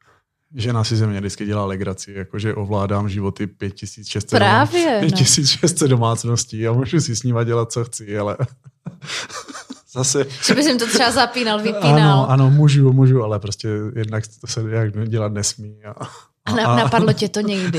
Žena 0.54 0.84
si 0.84 0.96
ze 0.96 1.06
mě 1.06 1.20
vždycky 1.20 1.46
dělá 1.46 1.64
legraci, 1.66 2.12
jakože 2.12 2.54
ovládám 2.54 3.08
životy 3.08 3.46
5600, 3.46 4.30
Právě, 4.30 4.84
domá... 4.84 5.00
5600 5.00 5.90
domácností 5.90 6.66
a 6.66 6.72
můžu 6.72 7.00
si 7.00 7.16
s 7.16 7.22
nima 7.22 7.44
dělat, 7.44 7.72
co 7.72 7.84
chci, 7.84 8.18
ale 8.18 8.36
zase... 9.92 10.26
Že 10.46 10.54
bys 10.54 10.66
jim 10.66 10.78
to 10.78 10.86
třeba 10.86 11.10
zapínal, 11.10 11.58
vypínal. 11.58 12.20
Ano, 12.20 12.30
ano, 12.30 12.50
můžu, 12.50 12.92
můžu, 12.92 13.22
ale 13.22 13.38
prostě 13.38 13.68
jednak 13.96 14.24
to 14.40 14.46
se 14.46 14.62
jak 14.70 15.08
dělat 15.08 15.32
nesmí. 15.32 15.84
A, 15.84 16.06
a 16.44 16.54
na, 16.54 16.76
napadlo 16.76 17.12
tě 17.12 17.28
to 17.28 17.40
někdy? 17.40 17.78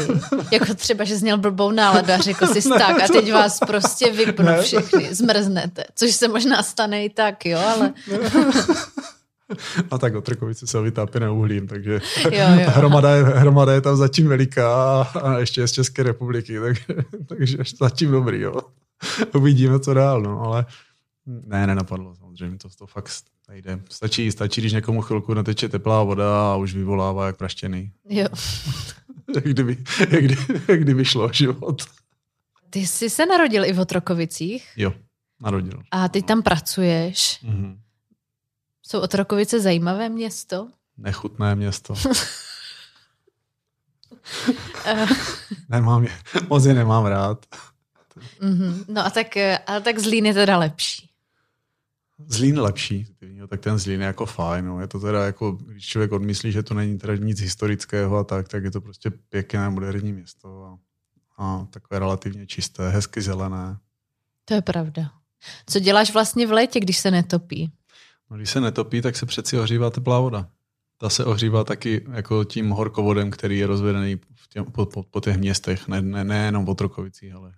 Jako 0.51 0.73
třeba, 0.73 1.03
že 1.03 1.15
měl 1.15 1.37
blbou 1.37 1.71
náladu 1.71 2.13
a 2.13 2.17
řekl 2.17 2.47
jsi 2.47 2.69
tak 2.79 3.01
a 3.01 3.07
teď 3.07 3.33
vás 3.33 3.59
prostě 3.59 4.11
vypnu 4.11 4.45
ne. 4.45 4.61
všechny, 4.61 5.15
zmrznete. 5.15 5.83
Což 5.95 6.11
se 6.11 6.27
možná 6.27 6.63
stane 6.63 7.05
i 7.05 7.09
tak, 7.09 7.45
jo, 7.45 7.59
ale... 7.59 7.93
A 9.91 9.97
tak 9.97 10.15
Otrokovice 10.15 10.67
jsou 10.67 10.83
vytápěné 10.83 11.29
uhlím, 11.29 11.67
takže 11.67 12.01
jo, 12.23 12.31
jo. 12.31 12.65
Hromada, 12.67 13.15
je, 13.15 13.23
hromada 13.23 13.73
je 13.73 13.81
tam 13.81 13.97
zatím 13.97 14.27
veliká 14.27 15.01
a 15.01 15.37
ještě 15.37 15.61
je 15.61 15.67
z 15.67 15.71
České 15.71 16.03
republiky, 16.03 16.59
tak, 16.59 16.77
takže 17.25 17.57
zatím 17.79 18.11
dobrý, 18.11 18.41
jo. 18.41 18.53
Uvidíme, 19.35 19.79
co 19.79 19.93
dál, 19.93 20.21
no, 20.21 20.41
ale 20.41 20.65
ne, 21.45 21.67
nenapadlo 21.67 22.15
samozřejmě, 22.15 22.57
to, 22.57 22.69
to 22.69 22.87
fakt 22.87 23.11
nejde. 23.49 23.79
Stačí, 23.89 24.31
stačí, 24.31 24.61
když 24.61 24.73
někomu 24.73 25.01
chvilku 25.01 25.33
nateče 25.33 25.69
teplá 25.69 26.03
voda 26.03 26.53
a 26.53 26.55
už 26.55 26.73
vyvolává 26.73 27.25
jak 27.25 27.37
praštěný. 27.37 27.91
Jo. 28.09 28.27
jak, 29.35 29.43
kdyby, 29.43 29.77
jak, 29.99 30.23
kdyby, 30.23 30.61
jak 30.67 30.81
kdyby 30.81 31.05
šlo 31.05 31.33
život. 31.33 31.81
Ty 32.69 32.87
jsi 32.87 33.09
se 33.09 33.25
narodil 33.25 33.65
i 33.65 33.73
v 33.73 33.79
Otrokovicích? 33.79 34.69
Jo, 34.77 34.93
narodil. 35.41 35.81
A 35.91 36.09
ty 36.09 36.21
tam 36.21 36.41
pracuješ. 36.41 37.39
Mm-hmm. 37.43 37.77
Jsou 38.83 38.99
Otrokovice 38.99 39.59
zajímavé 39.59 40.09
město? 40.09 40.69
Nechutné 40.97 41.55
město. 41.55 41.93
nemám 45.69 46.03
je, 46.03 46.11
moc 46.49 46.65
je 46.65 46.73
nemám 46.73 47.05
rád. 47.05 47.45
Mm-hmm. 48.41 48.85
No 48.87 49.05
a 49.05 49.09
tak, 49.09 49.27
ale 49.67 49.81
tak 49.81 49.99
Zlín 49.99 50.25
je 50.25 50.33
teda 50.33 50.57
lepší. 50.57 51.08
Zlín 52.27 52.59
lepší, 52.59 53.07
tak 53.47 53.59
ten 53.59 53.77
Zlín 53.77 54.01
je 54.01 54.07
jako 54.07 54.25
fajn. 54.25 54.65
No. 54.65 54.81
Je 54.81 54.87
to 54.87 54.99
teda 54.99 55.25
jako, 55.25 55.51
když 55.51 55.85
člověk 55.85 56.11
odmyslí, 56.11 56.51
že 56.51 56.63
to 56.63 56.73
není 56.73 56.97
teda 56.97 57.15
nic 57.15 57.41
historického 57.41 58.17
a 58.17 58.23
tak, 58.23 58.47
tak 58.47 58.63
je 58.63 58.71
to 58.71 58.81
prostě 58.81 59.09
pěkné 59.09 59.69
moderní 59.69 60.13
město 60.13 60.63
a, 60.63 60.77
a 61.37 61.65
takové 61.69 61.99
relativně 61.99 62.47
čisté, 62.47 62.89
hezky 62.89 63.21
zelené. 63.21 63.77
To 64.45 64.53
je 64.53 64.61
pravda. 64.61 65.11
Co 65.65 65.79
děláš 65.79 66.13
vlastně 66.13 66.47
v 66.47 66.51
létě, 66.51 66.79
když 66.79 66.97
se 66.97 67.11
netopí? 67.11 67.71
No, 68.29 68.37
když 68.37 68.49
se 68.49 68.61
netopí, 68.61 69.01
tak 69.01 69.15
se 69.15 69.25
přeci 69.25 69.59
ohřívá 69.59 69.89
teplá 69.89 70.19
voda. 70.19 70.49
Ta 70.97 71.09
se 71.09 71.25
ohřívá 71.25 71.63
taky 71.63 72.05
jako 72.11 72.43
tím 72.43 72.69
horkovodem, 72.69 73.31
který 73.31 73.57
je 73.57 73.67
rozvedený 73.67 74.19
v 74.35 74.47
těm, 74.49 74.65
po, 74.65 74.85
po, 74.85 75.03
po 75.03 75.21
těch 75.21 75.37
městech, 75.37 75.87
ne, 75.87 76.01
ne, 76.01 76.23
nejenom 76.23 76.65
v 76.65 76.69
Otrokovicích, 76.69 77.33
ale 77.33 77.53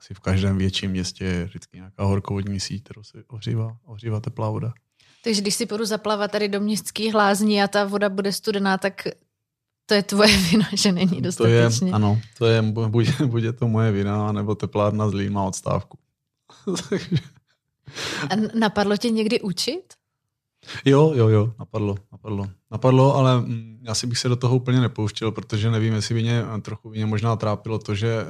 asi 0.00 0.14
v 0.14 0.20
každém 0.20 0.58
větším 0.58 0.90
městě 0.90 1.24
je 1.24 1.44
vždycky 1.44 1.76
nějaká 1.76 2.04
horkovodní 2.04 2.60
síť, 2.60 2.84
kterou 2.84 3.02
se 3.02 3.24
ohřívá, 3.28 3.76
ohřívá 3.84 4.20
teplá 4.20 4.50
voda. 4.50 4.72
Takže 5.24 5.40
když 5.40 5.54
si 5.54 5.66
půjdu 5.66 5.84
zaplavat 5.84 6.30
tady 6.30 6.48
do 6.48 6.60
městských 6.60 7.12
hlázní 7.12 7.62
a 7.62 7.68
ta 7.68 7.84
voda 7.84 8.08
bude 8.08 8.32
studená, 8.32 8.78
tak 8.78 9.02
to 9.86 9.94
je 9.94 10.02
tvoje 10.02 10.36
vina, 10.50 10.68
že 10.72 10.92
není 10.92 11.20
dostatečně. 11.20 11.78
To 11.78 11.86
je, 11.86 11.92
ano, 11.92 12.20
to 12.38 12.46
je, 12.46 12.62
buď, 12.62 13.20
buď 13.26 13.42
je 13.42 13.52
to 13.52 13.68
moje 13.68 13.92
vina, 13.92 14.32
nebo 14.32 14.54
teplárna 14.54 15.10
zlý 15.10 15.30
má 15.30 15.44
odstávku. 15.44 15.98
a 18.30 18.36
napadlo 18.54 18.96
tě 18.96 19.10
někdy 19.10 19.40
učit? 19.40 19.94
Jo, 20.84 21.12
jo, 21.14 21.28
jo, 21.28 21.54
napadlo, 21.58 21.96
napadlo. 22.12 22.48
Napadlo, 22.70 23.14
ale 23.14 23.40
mm, 23.40 23.78
já 23.82 23.94
si 23.94 24.06
bych 24.06 24.18
se 24.18 24.28
do 24.28 24.36
toho 24.36 24.56
úplně 24.56 24.80
nepouštěl, 24.80 25.30
protože 25.32 25.70
nevím, 25.70 25.94
jestli 25.94 26.14
by 26.14 26.22
mě 26.22 26.44
trochu 26.62 26.90
by 26.90 26.96
mě 26.96 27.06
možná 27.06 27.36
trápilo 27.36 27.78
to, 27.78 27.94
že 27.94 28.24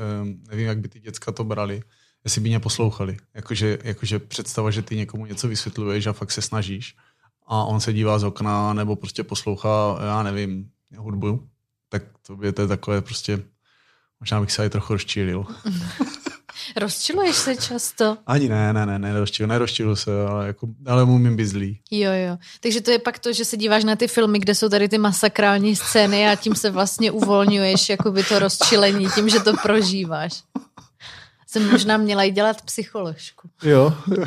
nevím, 0.49 0.67
jak 0.67 0.79
by 0.79 0.89
ty 0.89 1.01
děcka 1.01 1.33
to 1.33 1.45
brali, 1.45 1.83
jestli 2.25 2.41
by 2.41 2.49
mě 2.49 2.61
poslouchali. 2.61 3.17
Jakože, 3.35 3.79
jakože 3.83 4.19
představa, 4.19 4.71
že 4.71 4.83
ty 4.83 4.97
někomu 4.97 5.27
něco 5.27 5.49
vysvětluješ 5.49 6.07
a 6.07 6.13
fakt 6.13 6.31
se 6.31 6.43
snažíš 6.43 6.97
a 7.47 7.65
on 7.65 7.81
se 7.81 7.93
dívá 7.93 8.19
z 8.19 8.25
okna 8.25 8.73
nebo 8.73 8.97
prostě 8.97 9.25
poslouchá, 9.25 9.99
já 10.07 10.23
nevím, 10.23 10.71
hudbu, 10.97 11.49
tak 11.89 12.03
to, 12.27 12.37
by, 12.37 12.53
to 12.53 12.63
je 12.63 12.69
takové 12.69 13.03
prostě, 13.03 13.43
možná 14.21 14.41
bych 14.41 14.53
se 14.53 14.67
i 14.67 14.71
trochu 14.71 14.93
rozčílil. 14.93 15.47
Rozčiluješ 16.77 17.37
se 17.37 17.57
často? 17.57 18.17
Ani 18.27 18.49
ne, 18.49 18.73
ne, 18.73 18.87
ne, 18.87 18.99
nerozčilu, 18.99 19.49
nerozčilu 19.49 19.97
se, 19.97 20.27
ale, 20.27 20.47
jako, 20.47 20.69
ale 20.87 21.03
umím 21.03 21.37
být 21.37 21.47
zlý. 21.47 21.81
Jo, 21.91 22.13
jo. 22.13 22.37
Takže 22.61 22.81
to 22.81 22.91
je 22.91 22.99
pak 22.99 23.19
to, 23.19 23.33
že 23.33 23.45
se 23.45 23.57
díváš 23.57 23.85
na 23.85 23.97
ty 23.97 24.09
filmy, 24.09 24.39
kde 24.39 24.55
jsou 24.55 24.69
tady 24.69 24.89
ty 24.89 24.99
masakrální 24.99 25.77
scény 25.77 26.29
a 26.29 26.37
tím 26.37 26.55
se 26.55 26.71
vlastně 26.71 27.11
uvolňuješ 27.11 27.89
jakoby 27.89 28.25
to 28.25 28.39
rozčilení, 28.39 29.09
tím, 29.15 29.29
že 29.29 29.41
to 29.41 29.53
prožíváš. 29.63 30.43
Jsem 31.47 31.71
možná 31.71 31.97
měla 31.97 32.23
i 32.23 32.31
dělat 32.31 32.63
psycholožku. 32.63 33.51
Jo. 33.63 33.95
jo. 34.19 34.25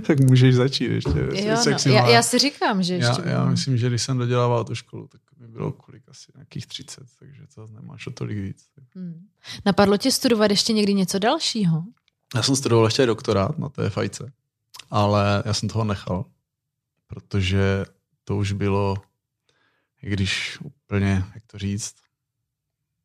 tak 0.06 0.20
můžeš 0.20 0.54
začít 0.54 0.90
ještě. 0.90 1.10
Jo, 1.10 1.56
no. 1.86 1.92
já, 1.92 2.08
já 2.08 2.22
si 2.22 2.38
říkám, 2.38 2.82
že 2.82 2.94
ještě. 2.94 3.22
Já, 3.24 3.30
já 3.30 3.44
myslím, 3.44 3.76
že 3.76 3.88
když 3.88 4.02
jsem 4.02 4.18
dodělával 4.18 4.64
tu 4.64 4.74
školu, 4.74 5.08
tak 5.08 5.20
mi 5.38 5.48
bylo 5.48 5.72
kolik 5.72 6.02
asi 6.08 6.32
nějakých 6.34 6.66
30, 6.66 7.02
takže 7.18 7.42
to 7.54 7.66
nemáš 7.66 8.06
o 8.06 8.10
tolik 8.10 8.38
víc. 8.38 8.64
Hmm. 8.94 9.26
Napadlo 9.64 9.96
tě 9.96 10.12
studovat 10.12 10.50
ještě 10.50 10.72
někdy 10.72 10.94
něco 10.94 11.18
dalšího? 11.18 11.84
Já 12.34 12.42
jsem 12.42 12.56
studoval 12.56 12.86
ještě 12.86 13.06
doktorát 13.06 13.58
na 13.58 13.68
té 13.68 13.90
fajce, 13.90 14.32
ale 14.90 15.42
já 15.46 15.54
jsem 15.54 15.68
toho 15.68 15.84
nechal, 15.84 16.24
protože 17.06 17.84
to 18.24 18.36
už 18.36 18.52
bylo, 18.52 18.96
i 20.02 20.10
když 20.10 20.58
úplně, 20.62 21.24
jak 21.34 21.42
to 21.46 21.58
říct, 21.58 21.94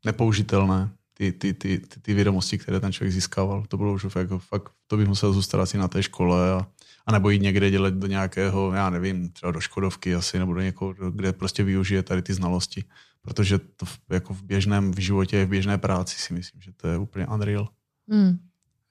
nepoužitelné, 0.06 0.90
ty, 1.20 1.32
ty, 1.32 1.54
ty, 1.54 1.80
ty, 1.80 2.00
ty 2.00 2.14
vědomosti, 2.14 2.58
které 2.58 2.80
ten 2.80 2.92
člověk 2.92 3.14
získával. 3.14 3.66
To 3.68 3.78
bylo 3.78 3.94
už 3.94 4.06
jako 4.16 4.40
fakt, 4.40 4.72
to 4.88 4.98
bych 4.98 5.08
musel 5.08 5.34
zůstat 5.34 5.62
asi 5.62 5.78
na 5.78 5.88
té 5.88 6.04
škole 6.04 6.52
a, 6.52 6.68
a 7.06 7.12
nebo 7.12 7.30
jít 7.30 7.42
někde 7.42 7.70
dělat 7.72 7.94
do 7.94 8.08
nějakého, 8.08 8.74
já 8.74 8.90
nevím, 8.90 9.30
třeba 9.30 9.52
do 9.52 9.60
Škodovky 9.60 10.16
asi, 10.16 10.40
nebo 10.40 10.54
do 10.54 10.62
někoho, 10.62 10.94
kde 11.12 11.34
prostě 11.34 11.64
využije 11.64 12.04
tady 12.04 12.22
ty 12.22 12.34
znalosti. 12.34 12.84
Protože 13.22 13.58
to 13.58 13.86
v, 13.86 14.00
jako 14.10 14.34
v 14.34 14.44
běžném 14.44 14.92
v 14.92 15.00
životě, 15.00 15.46
v 15.46 15.50
běžné 15.50 15.78
práci 15.78 16.16
si 16.20 16.34
myslím, 16.34 16.62
že 16.62 16.72
to 16.72 16.88
je 16.88 16.98
úplně 16.98 17.28
unreal. 17.28 17.70
Mm. 18.08 18.40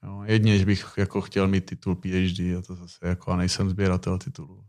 Jo, 0.05 0.23
jedně, 0.25 0.59
že 0.59 0.65
bych 0.65 0.93
jako 0.97 1.21
chtěl 1.21 1.49
mít 1.49 1.65
titul 1.65 1.95
PhD 1.95 2.41
a 2.59 2.63
to 2.67 2.75
zase 2.75 3.09
jako 3.09 3.31
a 3.31 3.37
nejsem 3.37 3.71
sběratel 3.71 4.19
titulů. 4.19 4.65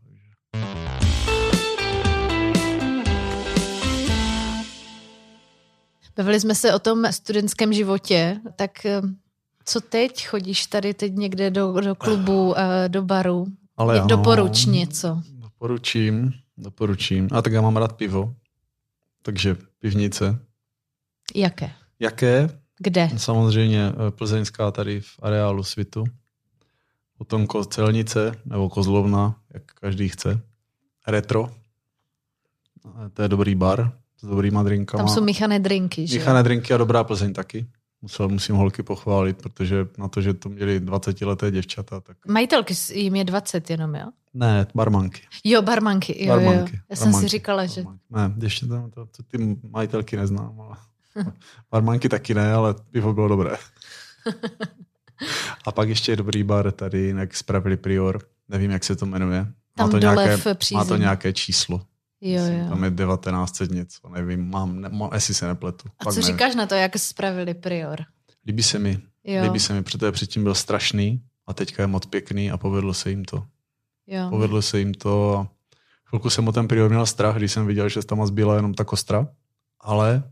Bavili 6.19 6.39
jsme 6.39 6.55
se 6.55 6.73
o 6.73 6.79
tom 6.79 7.11
studentském 7.11 7.73
životě, 7.73 8.39
tak 8.55 8.85
eh, 8.85 9.01
co 9.65 9.81
teď? 9.81 10.27
Chodíš 10.27 10.65
tady 10.65 10.93
teď 10.93 11.13
někde 11.13 11.51
do, 11.51 11.81
do 11.81 11.95
klubu, 11.95 12.53
eh, 12.57 12.89
do 12.89 13.01
baru? 13.01 13.47
Ale 13.77 13.99
ano, 13.99 14.07
Doporuč 14.07 14.65
něco. 14.65 15.21
Doporučím, 15.31 16.33
doporučím. 16.57 17.27
A 17.31 17.41
tak 17.41 17.53
já 17.53 17.61
mám 17.61 17.77
rád 17.77 17.93
pivo, 17.93 18.33
takže 19.21 19.57
pivnice. 19.79 20.39
Jaké? 21.35 21.71
Jaké? 21.99 22.59
Kde? 22.77 23.09
Samozřejmě 23.17 23.89
eh, 23.89 24.11
plzeňská 24.11 24.71
tady 24.71 25.01
v 25.01 25.19
areálu 25.21 25.63
Svitu. 25.63 26.03
Potom 27.17 27.47
celnice 27.69 28.31
nebo 28.45 28.69
kozlovna, 28.69 29.35
jak 29.53 29.63
každý 29.65 30.09
chce. 30.09 30.41
Retro. 31.07 31.49
To 33.13 33.21
je 33.21 33.27
dobrý 33.27 33.55
bar 33.55 33.99
s 34.21 34.27
dobrýma 34.27 34.63
drinkama. 34.63 35.03
Tam 35.03 35.13
jsou 35.13 35.23
míchané 35.23 35.59
drinky, 35.59 36.07
že? 36.07 36.19
Míchané 36.19 36.43
drinky 36.43 36.73
a 36.73 36.77
dobrá 36.77 37.03
Plzeň 37.03 37.33
taky. 37.33 37.67
Musel, 38.01 38.29
musím 38.29 38.55
holky 38.55 38.83
pochválit, 38.83 39.37
protože 39.37 39.87
na 39.97 40.07
to, 40.07 40.21
že 40.21 40.33
to 40.33 40.49
měli 40.49 40.79
20 40.79 41.21
leté 41.21 41.51
děvčata. 41.51 41.99
Tak... 41.99 42.17
Majitelky 42.27 42.73
jim 42.93 43.15
je 43.15 43.23
20 43.23 43.69
jenom, 43.69 43.95
jo? 43.95 44.07
Ne, 44.33 44.67
barmanky. 44.75 45.21
Jo, 45.43 45.61
barmanky, 45.61 46.25
jo, 46.25 46.35
barmanky, 46.35 46.75
jo. 46.75 46.81
Já 46.89 46.95
barmanky, 46.95 46.95
jsem 46.95 47.13
si 47.13 47.27
říkala, 47.27 47.65
že... 47.65 47.83
Ne, 48.09 48.33
ještě 48.41 48.65
to, 48.65 48.89
to, 48.93 49.05
to, 49.05 49.23
ty 49.23 49.57
majitelky 49.69 50.17
neznám, 50.17 50.61
ale 50.61 50.77
barmanky 51.71 52.09
taky 52.09 52.33
ne, 52.33 52.53
ale 52.53 52.75
pivo 52.91 53.13
bylo 53.13 53.27
dobré. 53.27 53.55
a 55.65 55.71
pak 55.71 55.89
ještě 55.89 56.11
je 56.11 56.15
dobrý 56.15 56.43
bar 56.43 56.71
tady, 56.71 57.13
jak 57.17 57.35
spravili 57.35 57.77
Prior, 57.77 58.21
nevím, 58.49 58.71
jak 58.71 58.83
se 58.83 58.95
to 58.95 59.05
jmenuje. 59.05 59.47
Tam 59.75 59.87
má 59.87 59.91
to, 59.91 59.99
dole 59.99 60.25
nějaké, 60.25 60.37
v 60.37 60.71
má 60.73 60.85
to 60.85 60.95
nějaké 60.95 61.33
číslo. 61.33 61.81
Jo, 62.21 62.43
jo. 62.43 62.69
Tam 62.69 62.83
je 62.83 62.91
1900 62.91 63.71
něco, 63.71 64.09
nevím, 64.09 64.49
mám, 64.49 64.81
ne, 64.81 64.89
mám 64.89 65.09
jestli 65.13 65.33
se 65.33 65.47
nepletu. 65.47 65.89
A 65.99 66.03
co 66.03 66.09
nevím. 66.09 66.23
říkáš 66.23 66.55
na 66.55 66.65
to, 66.65 66.75
jak 66.75 66.97
spravili 66.97 67.53
Prior? 67.53 68.05
Líbí 68.45 68.63
se 68.63 68.79
mi, 68.79 68.99
jo. 69.23 69.43
líbí 69.43 69.59
se 69.59 69.73
mi, 69.73 69.83
protože 69.83 70.11
předtím 70.11 70.43
byl 70.43 70.55
strašný 70.55 71.21
a 71.47 71.53
teďka 71.53 71.83
je 71.83 71.87
moc 71.87 72.05
pěkný 72.05 72.51
a 72.51 72.57
povedlo 72.57 72.93
se 72.93 73.09
jim 73.09 73.25
to. 73.25 73.45
Jo. 74.07 74.29
Povedlo 74.29 74.61
se 74.61 74.79
jim 74.79 74.93
to 74.93 75.37
a 75.37 75.47
chvilku 76.05 76.29
jsem 76.29 76.47
o 76.47 76.51
ten 76.51 76.67
Prior 76.67 76.89
měl 76.89 77.05
strach, 77.05 77.35
když 77.35 77.51
jsem 77.51 77.67
viděl, 77.67 77.89
že 77.89 78.05
tam 78.05 78.25
zbyla 78.25 78.55
jenom 78.55 78.73
ta 78.73 78.83
kostra, 78.83 79.27
ale 79.79 80.23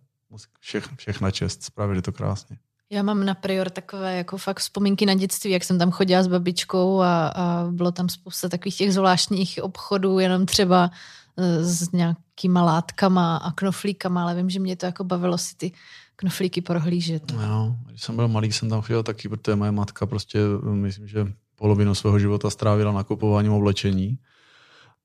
všech, 0.59 0.89
všechna 0.97 1.31
čest, 1.31 1.63
spravili 1.63 2.01
to 2.01 2.11
krásně. 2.11 2.57
Já 2.89 3.03
mám 3.03 3.25
na 3.25 3.33
prior 3.33 3.69
takové 3.69 4.17
jako 4.17 4.37
fakt 4.37 4.59
vzpomínky 4.59 5.05
na 5.05 5.13
dětství, 5.13 5.51
jak 5.51 5.63
jsem 5.63 5.79
tam 5.79 5.91
chodila 5.91 6.23
s 6.23 6.27
babičkou 6.27 7.01
a, 7.01 7.27
a 7.27 7.67
bylo 7.71 7.91
tam 7.91 8.09
spousta 8.09 8.49
takových 8.49 8.77
těch 8.77 8.93
zvláštních 8.93 9.59
obchodů, 9.61 10.19
jenom 10.19 10.45
třeba 10.45 10.91
s 11.61 11.91
nějakýma 11.91 12.63
látkama 12.63 13.37
a 13.37 13.51
knoflíkama, 13.51 14.21
ale 14.21 14.35
vím, 14.35 14.49
že 14.49 14.59
mě 14.59 14.75
to 14.75 14.85
jako 14.85 15.03
bavilo 15.03 15.37
si 15.37 15.55
ty 15.55 15.71
knoflíky 16.15 16.61
prohlížet. 16.61 17.31
No, 17.31 17.77
když 17.87 18.03
jsem 18.03 18.15
byl 18.15 18.27
malý, 18.27 18.51
jsem 18.51 18.69
tam 18.69 18.81
chodil 18.81 19.03
taky, 19.03 19.29
protože 19.29 19.55
moje 19.55 19.71
matka 19.71 20.05
prostě, 20.05 20.39
myslím, 20.71 21.07
že 21.07 21.33
polovinu 21.55 21.95
svého 21.95 22.19
života 22.19 22.49
strávila 22.49 22.91
nakupováním 22.91 23.51
oblečení. 23.51 24.17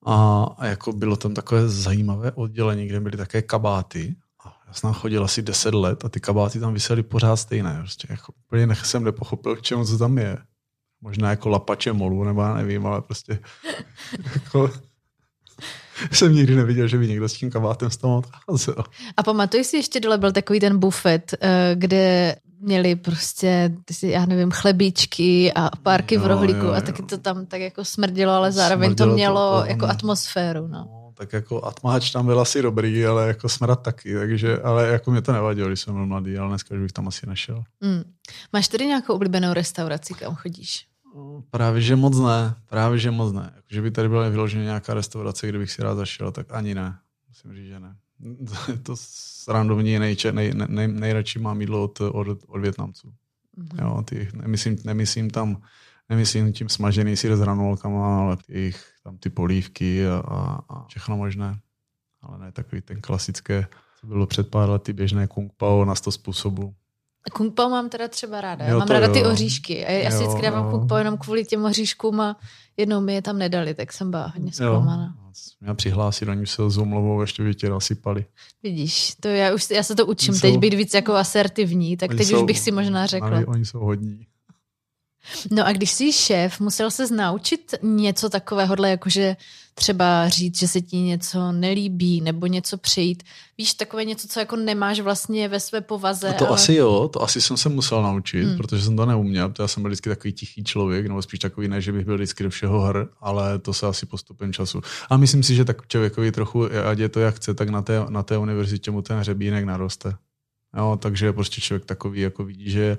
A, 0.06 0.46
a 0.58 0.66
jako 0.66 0.92
bylo 0.92 1.16
tam 1.16 1.34
takové 1.34 1.68
zajímavé 1.68 2.32
oddělení, 2.32 2.86
kde 2.86 3.00
byly 3.00 3.16
také 3.16 3.42
kabáty. 3.42 4.16
A 4.44 4.60
já 4.66 4.72
jsem 4.72 4.88
tam 4.88 4.94
chodil 5.00 5.24
asi 5.24 5.42
10 5.42 5.74
let 5.74 6.04
a 6.04 6.08
ty 6.08 6.20
kabáty 6.20 6.60
tam 6.60 6.74
vysely 6.74 7.02
pořád 7.02 7.36
stejné. 7.36 7.78
Prostě 7.78 8.06
jako 8.10 8.32
úplně 8.46 8.66
nech 8.66 8.86
jsem 8.86 9.04
nepochopil, 9.04 9.56
k 9.56 9.62
čemu 9.62 9.84
co 9.84 9.98
tam 9.98 10.18
je. 10.18 10.38
Možná 11.00 11.30
jako 11.30 11.48
lapače 11.48 11.92
molu, 11.92 12.24
nebo 12.24 12.42
já 12.42 12.54
nevím, 12.54 12.86
ale 12.86 13.02
prostě 13.02 13.38
jako, 14.34 14.70
jsem 16.12 16.34
nikdy 16.34 16.56
neviděl, 16.56 16.88
že 16.88 16.98
by 16.98 17.08
někdo 17.08 17.28
s 17.28 17.32
tím 17.32 17.50
kabátem 17.50 17.90
z 17.90 17.96
toho 17.96 18.18
odcházel. 18.18 18.84
A 19.16 19.22
pamatuj 19.22 19.64
si, 19.64 19.76
ještě 19.76 20.00
dole 20.00 20.18
byl 20.18 20.32
takový 20.32 20.60
ten 20.60 20.78
bufet, 20.78 21.34
eh, 21.40 21.72
kde 21.74 22.36
měli 22.62 22.96
prostě, 22.96 23.72
já 24.02 24.26
nevím, 24.26 24.50
chlebíčky 24.50 25.52
a 25.54 25.70
párky 25.82 26.14
jo, 26.14 26.20
v 26.20 26.26
rohlíku 26.26 26.58
jo, 26.58 26.66
jo. 26.66 26.72
a 26.72 26.80
taky 26.80 27.02
to 27.02 27.18
tam 27.18 27.46
tak 27.46 27.60
jako 27.60 27.84
smrdilo, 27.84 28.32
ale 28.32 28.52
zároveň 28.52 28.88
smrdilo 28.90 29.08
to 29.08 29.14
mělo 29.14 29.56
to, 29.56 29.62
to, 29.62 29.70
jako 29.70 29.86
atmosféru. 29.86 30.66
No. 30.66 30.78
no. 30.78 31.12
tak 31.14 31.32
jako 31.32 31.64
atmáč 31.64 32.10
tam 32.10 32.26
byl 32.26 32.40
asi 32.40 32.62
dobrý, 32.62 33.06
ale 33.06 33.28
jako 33.28 33.48
smrad 33.48 33.82
taky, 33.82 34.14
takže, 34.14 34.58
ale 34.58 34.88
jako 34.88 35.10
mě 35.10 35.22
to 35.22 35.32
nevadilo, 35.32 35.68
když 35.68 35.80
jsem 35.80 35.94
byl 35.94 36.06
mladý, 36.06 36.38
ale 36.38 36.48
dneska 36.48 36.74
už 36.74 36.80
bych 36.80 36.92
tam 36.92 37.08
asi 37.08 37.26
nešel. 37.26 37.64
Mm. 37.80 38.02
Máš 38.52 38.68
tedy 38.68 38.86
nějakou 38.86 39.14
oblíbenou 39.14 39.52
restauraci, 39.52 40.14
kam 40.14 40.34
chodíš? 40.34 40.91
Právě, 41.50 41.80
že 41.80 41.96
moc 41.96 42.18
ne. 42.18 42.54
Právě, 42.66 42.98
že 42.98 43.10
moc 43.10 43.32
ne. 43.32 43.52
Jako, 43.56 43.68
že 43.70 43.82
by 43.82 43.90
tady 43.90 44.08
byla 44.08 44.28
vyloženě 44.28 44.64
nějaká 44.64 44.94
restaurace, 44.94 45.48
kde 45.48 45.58
bych 45.58 45.70
si 45.70 45.82
rád 45.82 45.94
zašel, 45.94 46.32
tak 46.32 46.46
ani 46.50 46.74
ne. 46.74 46.98
Musím 47.28 47.54
říct, 47.54 47.66
že 47.66 47.80
ne. 47.80 47.96
to 48.82 48.94
randomní 49.48 49.98
nej, 49.98 50.16
nej, 50.32 50.52
nej, 50.68 50.88
nejradši 50.88 51.38
mám 51.38 51.60
jídlo 51.60 51.84
od, 51.84 52.00
od, 52.00 52.26
od 52.46 52.60
Větnamců. 52.60 53.12
Mm-hmm. 53.58 53.84
Jo, 53.84 54.02
ty, 54.02 54.28
nemyslím, 54.34 54.76
nemyslím 54.84 55.30
tam 55.30 55.62
nemyslím 56.12 56.52
tím 56.52 56.68
smažený 56.68 57.16
sír 57.16 57.36
s 57.36 57.40
hranolkama, 57.40 58.18
ale 58.20 58.36
ty, 58.36 58.74
tam 59.02 59.18
ty 59.18 59.30
polívky 59.30 60.06
a, 60.06 60.16
a, 60.20 60.60
a 60.68 60.86
všechno 60.86 61.16
možné. 61.16 61.58
Ale 62.22 62.38
ne 62.38 62.52
takový 62.52 62.82
ten 62.82 63.00
klasické, 63.00 63.66
co 64.00 64.06
bylo 64.06 64.26
před 64.26 64.50
pár 64.50 64.70
lety 64.70 64.92
běžné 64.92 65.26
kung 65.26 65.52
pao 65.56 65.84
na 65.84 65.94
100 65.94 66.12
způsobů. 66.12 66.74
Kung 67.32 67.54
pao 67.54 67.68
mám 67.68 67.88
teda 67.88 68.08
třeba 68.08 68.40
ráda. 68.40 68.66
Jo, 68.66 68.78
mám 68.78 68.88
ráda 68.88 69.06
jo. 69.06 69.12
ty 69.12 69.24
oříšky. 69.24 69.86
A 69.86 69.90
já 69.90 70.10
jo, 70.10 70.18
si 70.18 70.22
vždycky 70.24 70.42
dávám 70.42 70.70
kung 70.70 70.88
pao 70.88 70.98
jenom 70.98 71.18
kvůli 71.18 71.44
těm 71.44 71.64
oříškům 71.64 72.20
a 72.20 72.36
jednou 72.76 73.00
mi 73.00 73.14
je 73.14 73.22
tam 73.22 73.38
nedali, 73.38 73.74
tak 73.74 73.92
jsem 73.92 74.10
byla 74.10 74.26
hodně 74.26 74.52
zklamaná. 74.52 75.14
Já 75.62 75.74
přihlásit, 75.74 76.28
oni 76.28 76.46
se 76.46 76.70
s 76.70 76.78
omluvou 76.78 77.20
ještě 77.20 77.42
by 77.42 77.54
tě 77.54 77.68
nasypali. 77.68 78.24
Vidíš, 78.62 79.14
to 79.20 79.28
já, 79.28 79.54
už, 79.54 79.70
já 79.70 79.82
se 79.82 79.94
to 79.94 80.06
učím 80.06 80.40
teď 80.40 80.58
být 80.58 80.74
víc 80.74 80.94
jako 80.94 81.14
asertivní, 81.14 81.96
tak 81.96 82.14
teď 82.14 82.26
jsou, 82.26 82.36
už 82.36 82.42
bych 82.42 82.58
si 82.58 82.70
možná 82.70 83.06
řekla. 83.06 83.42
Oni 83.46 83.64
jsou 83.64 83.78
hodní. 83.78 84.26
No 85.50 85.66
a 85.66 85.72
když 85.72 85.90
jsi 85.90 86.12
šéf, 86.12 86.60
musel 86.60 86.90
se 86.90 87.14
naučit 87.14 87.74
něco 87.82 88.28
takového, 88.28 88.76
jakože 88.84 89.36
třeba 89.74 90.28
říct, 90.28 90.58
že 90.58 90.68
se 90.68 90.80
ti 90.80 90.96
něco 90.96 91.52
nelíbí 91.52 92.20
nebo 92.20 92.46
něco 92.46 92.78
přejít. 92.78 93.22
Víš, 93.58 93.74
takové 93.74 94.04
něco, 94.04 94.28
co 94.28 94.40
jako 94.40 94.56
nemáš 94.56 95.00
vlastně 95.00 95.48
ve 95.48 95.60
své 95.60 95.80
povaze. 95.80 96.28
No 96.28 96.34
to 96.34 96.46
ale... 96.46 96.54
asi 96.54 96.74
jo, 96.74 97.10
to 97.12 97.22
asi 97.22 97.40
jsem 97.40 97.56
se 97.56 97.68
musel 97.68 98.02
naučit, 98.02 98.44
hmm. 98.44 98.56
protože 98.56 98.82
jsem 98.82 98.96
to 98.96 99.06
neuměl, 99.06 99.48
protože 99.48 99.62
já 99.62 99.68
jsem 99.68 99.82
byl 99.82 99.90
vždycky 99.90 100.08
takový 100.08 100.32
tichý 100.32 100.64
člověk, 100.64 101.06
nebo 101.06 101.22
spíš 101.22 101.40
takový 101.40 101.68
ne, 101.68 101.80
že 101.80 101.92
bych 101.92 102.04
byl 102.04 102.14
vždycky 102.14 102.44
do 102.44 102.50
všeho 102.50 102.80
hr, 102.80 103.06
ale 103.20 103.58
to 103.58 103.74
se 103.74 103.86
asi 103.86 104.06
postupem 104.06 104.52
času. 104.52 104.80
A 105.10 105.16
myslím 105.16 105.42
si, 105.42 105.54
že 105.54 105.64
tak 105.64 105.86
člověkovi 105.88 106.32
trochu, 106.32 106.64
ať 106.90 106.98
je 106.98 107.08
to 107.08 107.20
jak 107.20 107.34
chce, 107.34 107.54
tak 107.54 107.68
na 107.68 107.82
té, 107.82 108.04
na 108.08 108.22
té 108.22 108.38
univerzitě 108.38 108.90
mu 108.90 109.02
ten 109.02 109.18
hřebínek 109.18 109.64
naroste. 109.64 110.14
Jo, 110.76 110.98
takže 111.02 111.32
prostě 111.32 111.60
člověk 111.60 111.84
takový 111.84 112.20
jako 112.20 112.44
vidí, 112.44 112.70
že 112.70 112.98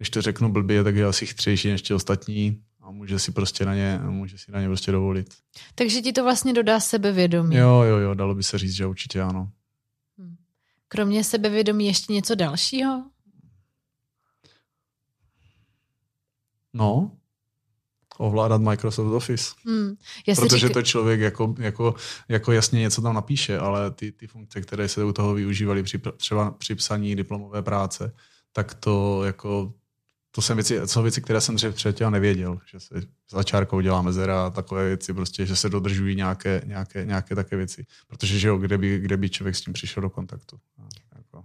když 0.00 0.10
to 0.10 0.22
řeknu 0.22 0.52
blbě, 0.52 0.84
tak 0.84 0.96
je 0.96 1.04
asi 1.04 1.26
chytřejší 1.26 1.68
než 1.68 1.82
ti 1.82 1.94
ostatní 1.94 2.62
a 2.80 2.90
může 2.90 3.18
si 3.18 3.32
prostě 3.32 3.64
na 3.64 3.74
ně, 3.74 4.00
může 4.08 4.38
si 4.38 4.52
na 4.52 4.60
ně 4.60 4.66
prostě 4.66 4.92
dovolit. 4.92 5.34
Takže 5.74 6.00
ti 6.02 6.12
to 6.12 6.24
vlastně 6.24 6.52
dodá 6.52 6.80
sebevědomí. 6.80 7.56
Jo, 7.56 7.82
jo, 7.82 7.96
jo, 7.96 8.14
dalo 8.14 8.34
by 8.34 8.42
se 8.42 8.58
říct, 8.58 8.72
že 8.72 8.86
určitě 8.86 9.20
ano. 9.20 9.50
Hm. 10.18 10.36
Kromě 10.88 11.24
sebevědomí 11.24 11.86
ještě 11.86 12.12
něco 12.12 12.34
dalšího? 12.34 13.04
No, 16.72 17.10
ovládat 18.18 18.60
Microsoft 18.60 19.12
Office. 19.12 19.54
Hmm. 19.66 19.94
Protože 20.36 20.66
řík... 20.66 20.74
to 20.74 20.82
člověk 20.82 21.20
jako, 21.20 21.54
jako, 21.58 21.94
jako 22.28 22.52
jasně 22.52 22.80
něco 22.80 23.02
tam 23.02 23.14
napíše, 23.14 23.58
ale 23.58 23.90
ty, 23.90 24.12
ty 24.12 24.26
funkce, 24.26 24.60
které 24.60 24.88
se 24.88 25.04
u 25.04 25.12
toho 25.12 25.34
využívaly 25.34 25.82
při, 25.82 26.00
třeba 26.16 26.50
při 26.50 26.74
psaní 26.74 27.16
diplomové 27.16 27.62
práce, 27.62 28.14
tak 28.52 28.74
to 28.74 29.24
jako 29.24 29.74
to 30.30 30.42
jsem 30.42 30.56
věci, 30.56 30.80
jsou 30.84 31.02
věci, 31.02 31.20
které 31.22 31.40
jsem 31.40 31.54
dřív 31.54 31.74
předtím 31.74 32.10
nevěděl, 32.10 32.58
že 32.72 32.80
se 32.80 32.94
za 33.30 33.42
čárkou 33.42 33.80
dělá 33.80 34.02
mezera 34.02 34.46
a 34.46 34.50
takové 34.50 34.86
věci, 34.86 35.14
prostě, 35.14 35.46
že 35.46 35.56
se 35.56 35.68
dodržují 35.68 36.16
nějaké, 36.16 36.62
nějaké, 36.66 37.04
nějaké 37.04 37.34
také 37.34 37.56
věci. 37.56 37.86
Protože 38.08 38.38
že 38.38 38.48
jo, 38.48 38.56
kde 38.56 38.78
by, 38.78 38.98
kde 38.98 39.16
by 39.16 39.30
člověk 39.30 39.56
s 39.56 39.60
tím 39.60 39.72
přišel 39.72 40.00
do 40.00 40.10
kontaktu. 40.10 40.58
Jako. 41.16 41.44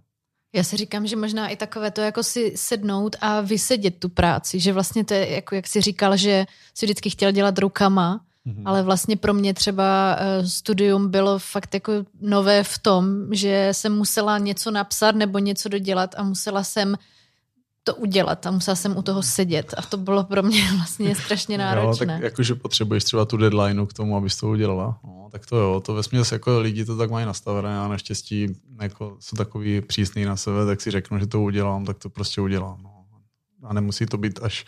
Já 0.55 0.63
si 0.63 0.77
říkám, 0.77 1.07
že 1.07 1.15
možná 1.15 1.47
i 1.47 1.55
takové 1.55 1.91
to 1.91 2.01
jako 2.01 2.23
si 2.23 2.53
sednout 2.55 3.15
a 3.21 3.41
vysedět 3.41 3.99
tu 3.99 4.09
práci, 4.09 4.59
že 4.59 4.73
vlastně 4.73 5.05
to 5.05 5.13
je, 5.13 5.31
jako 5.31 5.55
jak 5.55 5.67
si 5.67 5.81
říkal, 5.81 6.17
že 6.17 6.45
si 6.73 6.85
vždycky 6.85 7.09
chtěl 7.09 7.31
dělat 7.31 7.59
rukama, 7.59 8.25
Mm-hmm. 8.45 8.61
Ale 8.65 8.83
vlastně 8.83 9.17
pro 9.17 9.33
mě 9.33 9.53
třeba 9.53 10.15
eh, 10.19 10.47
studium 10.47 11.11
bylo 11.11 11.39
fakt 11.39 11.73
jako 11.73 11.93
nové 12.21 12.63
v 12.63 12.77
tom, 12.77 13.33
že 13.33 13.69
jsem 13.71 13.95
musela 13.97 14.37
něco 14.37 14.71
napsat 14.71 15.15
nebo 15.15 15.39
něco 15.39 15.69
dodělat 15.69 16.15
a 16.17 16.23
musela 16.23 16.63
jsem 16.63 16.97
to 17.85 17.95
udělat 17.95 18.45
a 18.45 18.51
musela 18.51 18.75
jsem 18.75 18.97
u 18.97 19.01
toho 19.01 19.23
sedět 19.23 19.73
a 19.77 19.81
to 19.81 19.97
bylo 19.97 20.23
pro 20.23 20.43
mě 20.43 20.71
vlastně 20.75 21.15
strašně 21.15 21.57
náročné. 21.57 22.13
jo, 22.13 22.17
tak 22.17 22.23
jakože 22.23 22.55
potřebuješ 22.55 23.03
třeba 23.03 23.25
tu 23.25 23.37
deadline 23.37 23.85
k 23.85 23.93
tomu, 23.93 24.17
abys 24.17 24.35
to 24.35 24.49
udělala. 24.49 24.99
No, 25.03 25.29
tak 25.31 25.45
to 25.45 25.57
jo, 25.57 25.81
to 25.85 25.93
ve 25.93 26.01
jako 26.31 26.59
lidi 26.59 26.85
to 26.85 26.97
tak 26.97 27.11
mají 27.11 27.25
nastavené 27.25 27.79
a 27.79 27.87
naštěstí 27.87 28.47
jako 28.81 29.17
jsou 29.19 29.35
takový 29.35 29.81
přísný 29.81 30.25
na 30.25 30.35
sebe, 30.35 30.65
tak 30.65 30.81
si 30.81 30.91
řeknu, 30.91 31.19
že 31.19 31.27
to 31.27 31.41
udělám, 31.41 31.85
tak 31.85 31.97
to 31.99 32.09
prostě 32.09 32.41
udělám. 32.41 32.83
No. 32.83 33.05
A 33.63 33.73
nemusí 33.73 34.05
to 34.05 34.17
být 34.17 34.39
až 34.43 34.65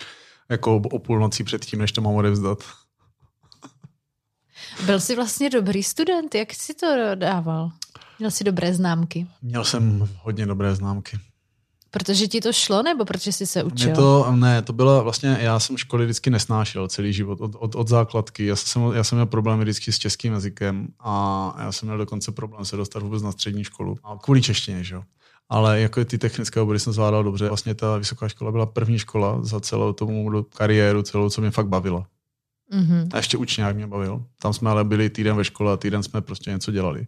jako 0.49 0.75
o 0.75 0.99
půlnocí 0.99 1.43
předtím, 1.43 1.79
než 1.79 1.91
to 1.91 2.01
mám 2.01 2.15
odevzdat. 2.15 2.63
Byl 4.85 4.99
jsi 4.99 5.15
vlastně 5.15 5.49
dobrý 5.49 5.83
student, 5.83 6.35
jak 6.35 6.53
jsi 6.53 6.73
to 6.73 6.87
dával? 7.15 7.71
Měl 8.19 8.31
jsi 8.31 8.43
dobré 8.43 8.73
známky? 8.73 9.27
Měl 9.41 9.63
jsem 9.63 10.09
hodně 10.21 10.45
dobré 10.45 10.75
známky. 10.75 11.19
Protože 11.97 12.27
ti 12.27 12.41
to 12.41 12.53
šlo, 12.53 12.83
nebo 12.83 13.05
protože 13.05 13.31
jsi 13.31 13.47
se 13.47 13.63
učil? 13.63 13.87
Mě 13.87 13.95
to, 13.95 14.31
ne, 14.31 14.61
to 14.61 14.73
byla 14.73 15.01
vlastně, 15.01 15.37
já 15.41 15.59
jsem 15.59 15.77
školy 15.77 16.05
vždycky 16.05 16.29
nesnášel 16.29 16.87
celý 16.87 17.13
život, 17.13 17.41
od, 17.41 17.51
od, 17.59 17.75
od 17.75 17.87
základky. 17.87 18.45
Já 18.45 18.55
jsem, 18.55 18.81
já 18.93 19.03
jsem 19.03 19.15
měl 19.15 19.25
problémy 19.25 19.63
vždycky 19.63 19.91
s 19.91 19.97
českým 19.99 20.33
jazykem 20.33 20.87
a 20.99 21.55
já 21.59 21.71
jsem 21.71 21.87
měl 21.87 21.97
dokonce 21.97 22.31
problém 22.31 22.65
se 22.65 22.77
dostat 22.77 23.03
vůbec 23.03 23.23
na 23.23 23.31
střední 23.31 23.63
školu. 23.63 23.97
A 24.03 24.17
kvůli 24.21 24.41
češtině, 24.41 24.83
že 24.83 24.95
jo. 24.95 25.03
Ale 25.49 25.79
jako 25.79 26.05
ty 26.05 26.17
technické 26.17 26.61
obory 26.61 26.79
jsem 26.79 26.93
zvládal 26.93 27.23
dobře. 27.23 27.47
Vlastně 27.47 27.75
ta 27.75 27.97
vysoká 27.97 28.29
škola 28.29 28.51
byla 28.51 28.65
první 28.65 28.99
škola 28.99 29.39
za 29.43 29.59
celou 29.59 29.93
tomu 29.93 30.43
kariéru, 30.43 31.01
celou, 31.01 31.29
co 31.29 31.41
mě 31.41 31.51
fakt 31.51 31.67
bavila. 31.67 32.07
Mm-hmm. 32.73 33.09
A 33.13 33.17
ještě 33.17 33.37
učňák 33.37 33.75
mě 33.75 33.87
bavil. 33.87 34.23
Tam 34.41 34.53
jsme 34.53 34.69
ale 34.69 34.83
byli 34.83 35.09
týden 35.09 35.35
ve 35.35 35.43
škole 35.43 35.73
a 35.73 35.77
týden 35.77 36.03
jsme 36.03 36.21
prostě 36.21 36.51
něco 36.51 36.71
dělali. 36.71 37.07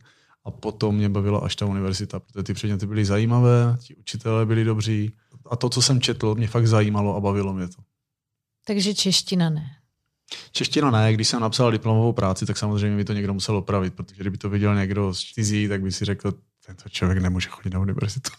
A 0.50 0.52
potom 0.52 0.96
mě 0.96 1.10
bavila 1.10 1.40
až 1.40 1.56
ta 1.56 1.66
univerzita, 1.66 2.20
protože 2.20 2.44
ty 2.44 2.54
předměty 2.54 2.88
byly 2.88 3.06
zajímavé, 3.06 3.78
ti 3.82 3.96
učitelé 3.96 4.46
byli 4.46 4.64
dobří 4.64 5.12
a 5.50 5.56
to, 5.56 5.70
co 5.70 5.82
jsem 5.82 6.02
četl, 6.02 6.36
mě 6.36 6.48
fakt 6.48 6.68
zajímalo 6.68 7.16
a 7.16 7.20
bavilo 7.20 7.54
mě 7.54 7.68
to. 7.68 7.82
Takže 8.66 8.94
čeština 8.94 9.50
ne. 9.50 9.66
Čeština 10.52 10.92
ne, 10.92 11.14
když 11.14 11.28
jsem 11.28 11.42
napsal 11.42 11.72
diplomovou 11.72 12.14
práci, 12.14 12.46
tak 12.46 12.58
samozřejmě 12.58 12.98
by 12.98 13.06
to 13.06 13.14
někdo 13.14 13.34
musel 13.34 13.58
opravit, 13.58 13.94
protože 13.94 14.22
kdyby 14.22 14.38
to 14.38 14.50
viděl 14.50 14.76
někdo 14.76 15.14
z 15.14 15.20
cizí, 15.20 15.68
tak 15.68 15.82
by 15.82 15.92
si 15.92 16.06
řekl, 16.06 16.34
tento 16.66 16.90
člověk 16.90 17.20
nemůže 17.20 17.50
chodit 17.50 17.74
na 17.74 17.80
univerzitu. 17.80 18.32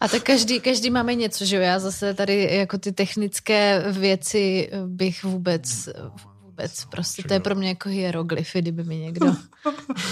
A 0.00 0.08
tak 0.08 0.22
každý, 0.22 0.60
každý 0.60 0.90
máme 0.90 1.14
něco, 1.14 1.44
že 1.44 1.56
jo? 1.56 1.62
Já 1.62 1.78
zase 1.78 2.14
tady 2.14 2.54
jako 2.54 2.78
ty 2.78 2.92
technické 2.92 3.84
věci 3.92 4.70
bych 4.86 5.24
vůbec, 5.24 5.88
vůbec. 6.52 6.84
Prostě 6.84 7.22
to 7.22 7.34
je 7.34 7.40
pro 7.40 7.54
mě 7.54 7.68
jako 7.68 7.88
hieroglyfy, 7.88 8.62
kdyby 8.62 8.84
mi 8.84 8.96
někdo 8.96 9.26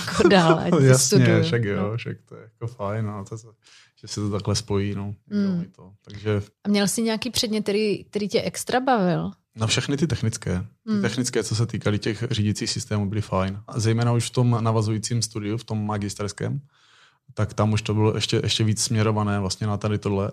jako 0.07 0.29
dal, 0.29 0.59
ať 0.59 0.73
Jasně, 0.73 0.99
studuju. 0.99 1.43
však 1.43 1.65
jo, 1.65 1.91
no. 1.91 1.97
však 1.97 2.17
to 2.29 2.35
je 2.37 2.43
jako 2.43 2.67
fajn, 2.67 3.07
no, 3.07 3.25
to, 3.25 3.37
že 4.01 4.09
se 4.09 4.21
to 4.21 4.31
takhle 4.31 4.55
spojí, 4.55 4.95
no. 4.95 5.15
Mm. 5.31 5.65
To. 5.77 5.93
Takže... 6.05 6.43
A 6.65 6.69
měl 6.69 6.89
jsi 6.89 7.03
nějaký 7.03 7.31
předmět, 7.31 7.63
který, 7.63 8.05
který 8.05 8.29
tě 8.29 8.43
extra 8.43 8.81
bavil? 8.81 9.31
No 9.57 9.67
všechny 9.67 9.97
ty 9.97 10.07
technické. 10.07 10.65
Ty 10.87 10.93
mm. 10.93 11.03
technické, 11.03 11.45
co 11.45 11.55
se 11.55 11.67
týkaly 11.67 11.99
těch 11.99 12.25
řídících 12.31 12.71
systémů, 12.71 13.09
byly 13.09 13.21
fajn. 13.21 13.61
A 13.69 13.81
zejména 13.81 14.13
už 14.13 14.27
v 14.27 14.31
tom 14.31 14.59
navazujícím 14.61 15.23
studiu, 15.23 15.57
v 15.57 15.65
tom 15.65 15.87
magisterském, 15.87 16.61
tak 17.35 17.55
tam 17.55 17.73
už 17.73 17.83
to 17.83 17.95
bylo 17.95 18.15
ještě, 18.15 18.41
ještě 18.43 18.65
víc 18.65 18.83
směrované 18.83 19.41
vlastně 19.41 19.67
na 19.67 19.77
tady 19.77 19.99
tohle. 19.99 20.33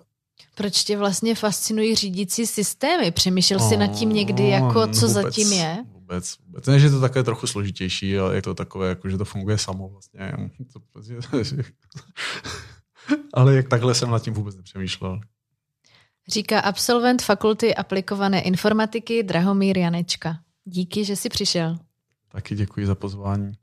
Proč 0.56 0.84
tě 0.84 0.98
vlastně 0.98 1.36
fascinují 1.36 1.96
řídící 1.96 2.48
systémy? 2.48 3.12
Přemýšlel 3.12 3.60
jsi 3.60 3.78
nad 3.78 3.88
tím 3.88 4.10
někdy, 4.10 4.50
jako 4.50 4.88
co 4.88 5.08
vůbec, 5.08 5.12
zatím 5.12 5.54
je? 5.54 5.78
Vůbec, 6.08 6.38
vůbec. 6.46 6.65
Ne, 6.65 6.80
že 6.80 6.86
je 6.86 6.91
to 6.91 7.02
také 7.02 7.24
trochu 7.24 7.48
složitější, 7.48 8.17
ale 8.17 8.36
je 8.36 8.41
to 8.41 8.54
takové, 8.54 8.89
jako, 8.89 9.10
že 9.10 9.17
to 9.17 9.26
funguje 9.26 9.58
samo 9.58 9.89
vlastně. 9.89 10.34
To, 10.74 10.80
ale 13.34 13.56
jak 13.56 13.67
takhle 13.67 13.96
jsem 13.96 14.12
nad 14.12 14.24
tím 14.24 14.34
vůbec 14.34 14.56
nepřemýšlel. 14.56 15.20
Říká 16.28 16.60
absolvent 16.60 17.22
fakulty 17.22 17.76
aplikované 17.76 18.41
informatiky 18.41 19.24
Drahomír 19.24 19.78
Janečka. 19.78 20.39
Díky, 20.65 21.06
že 21.06 21.15
jsi 21.15 21.30
přišel. 21.30 21.78
Taky 22.32 22.56
děkuji 22.56 22.86
za 22.86 22.96
pozvání. 22.96 23.54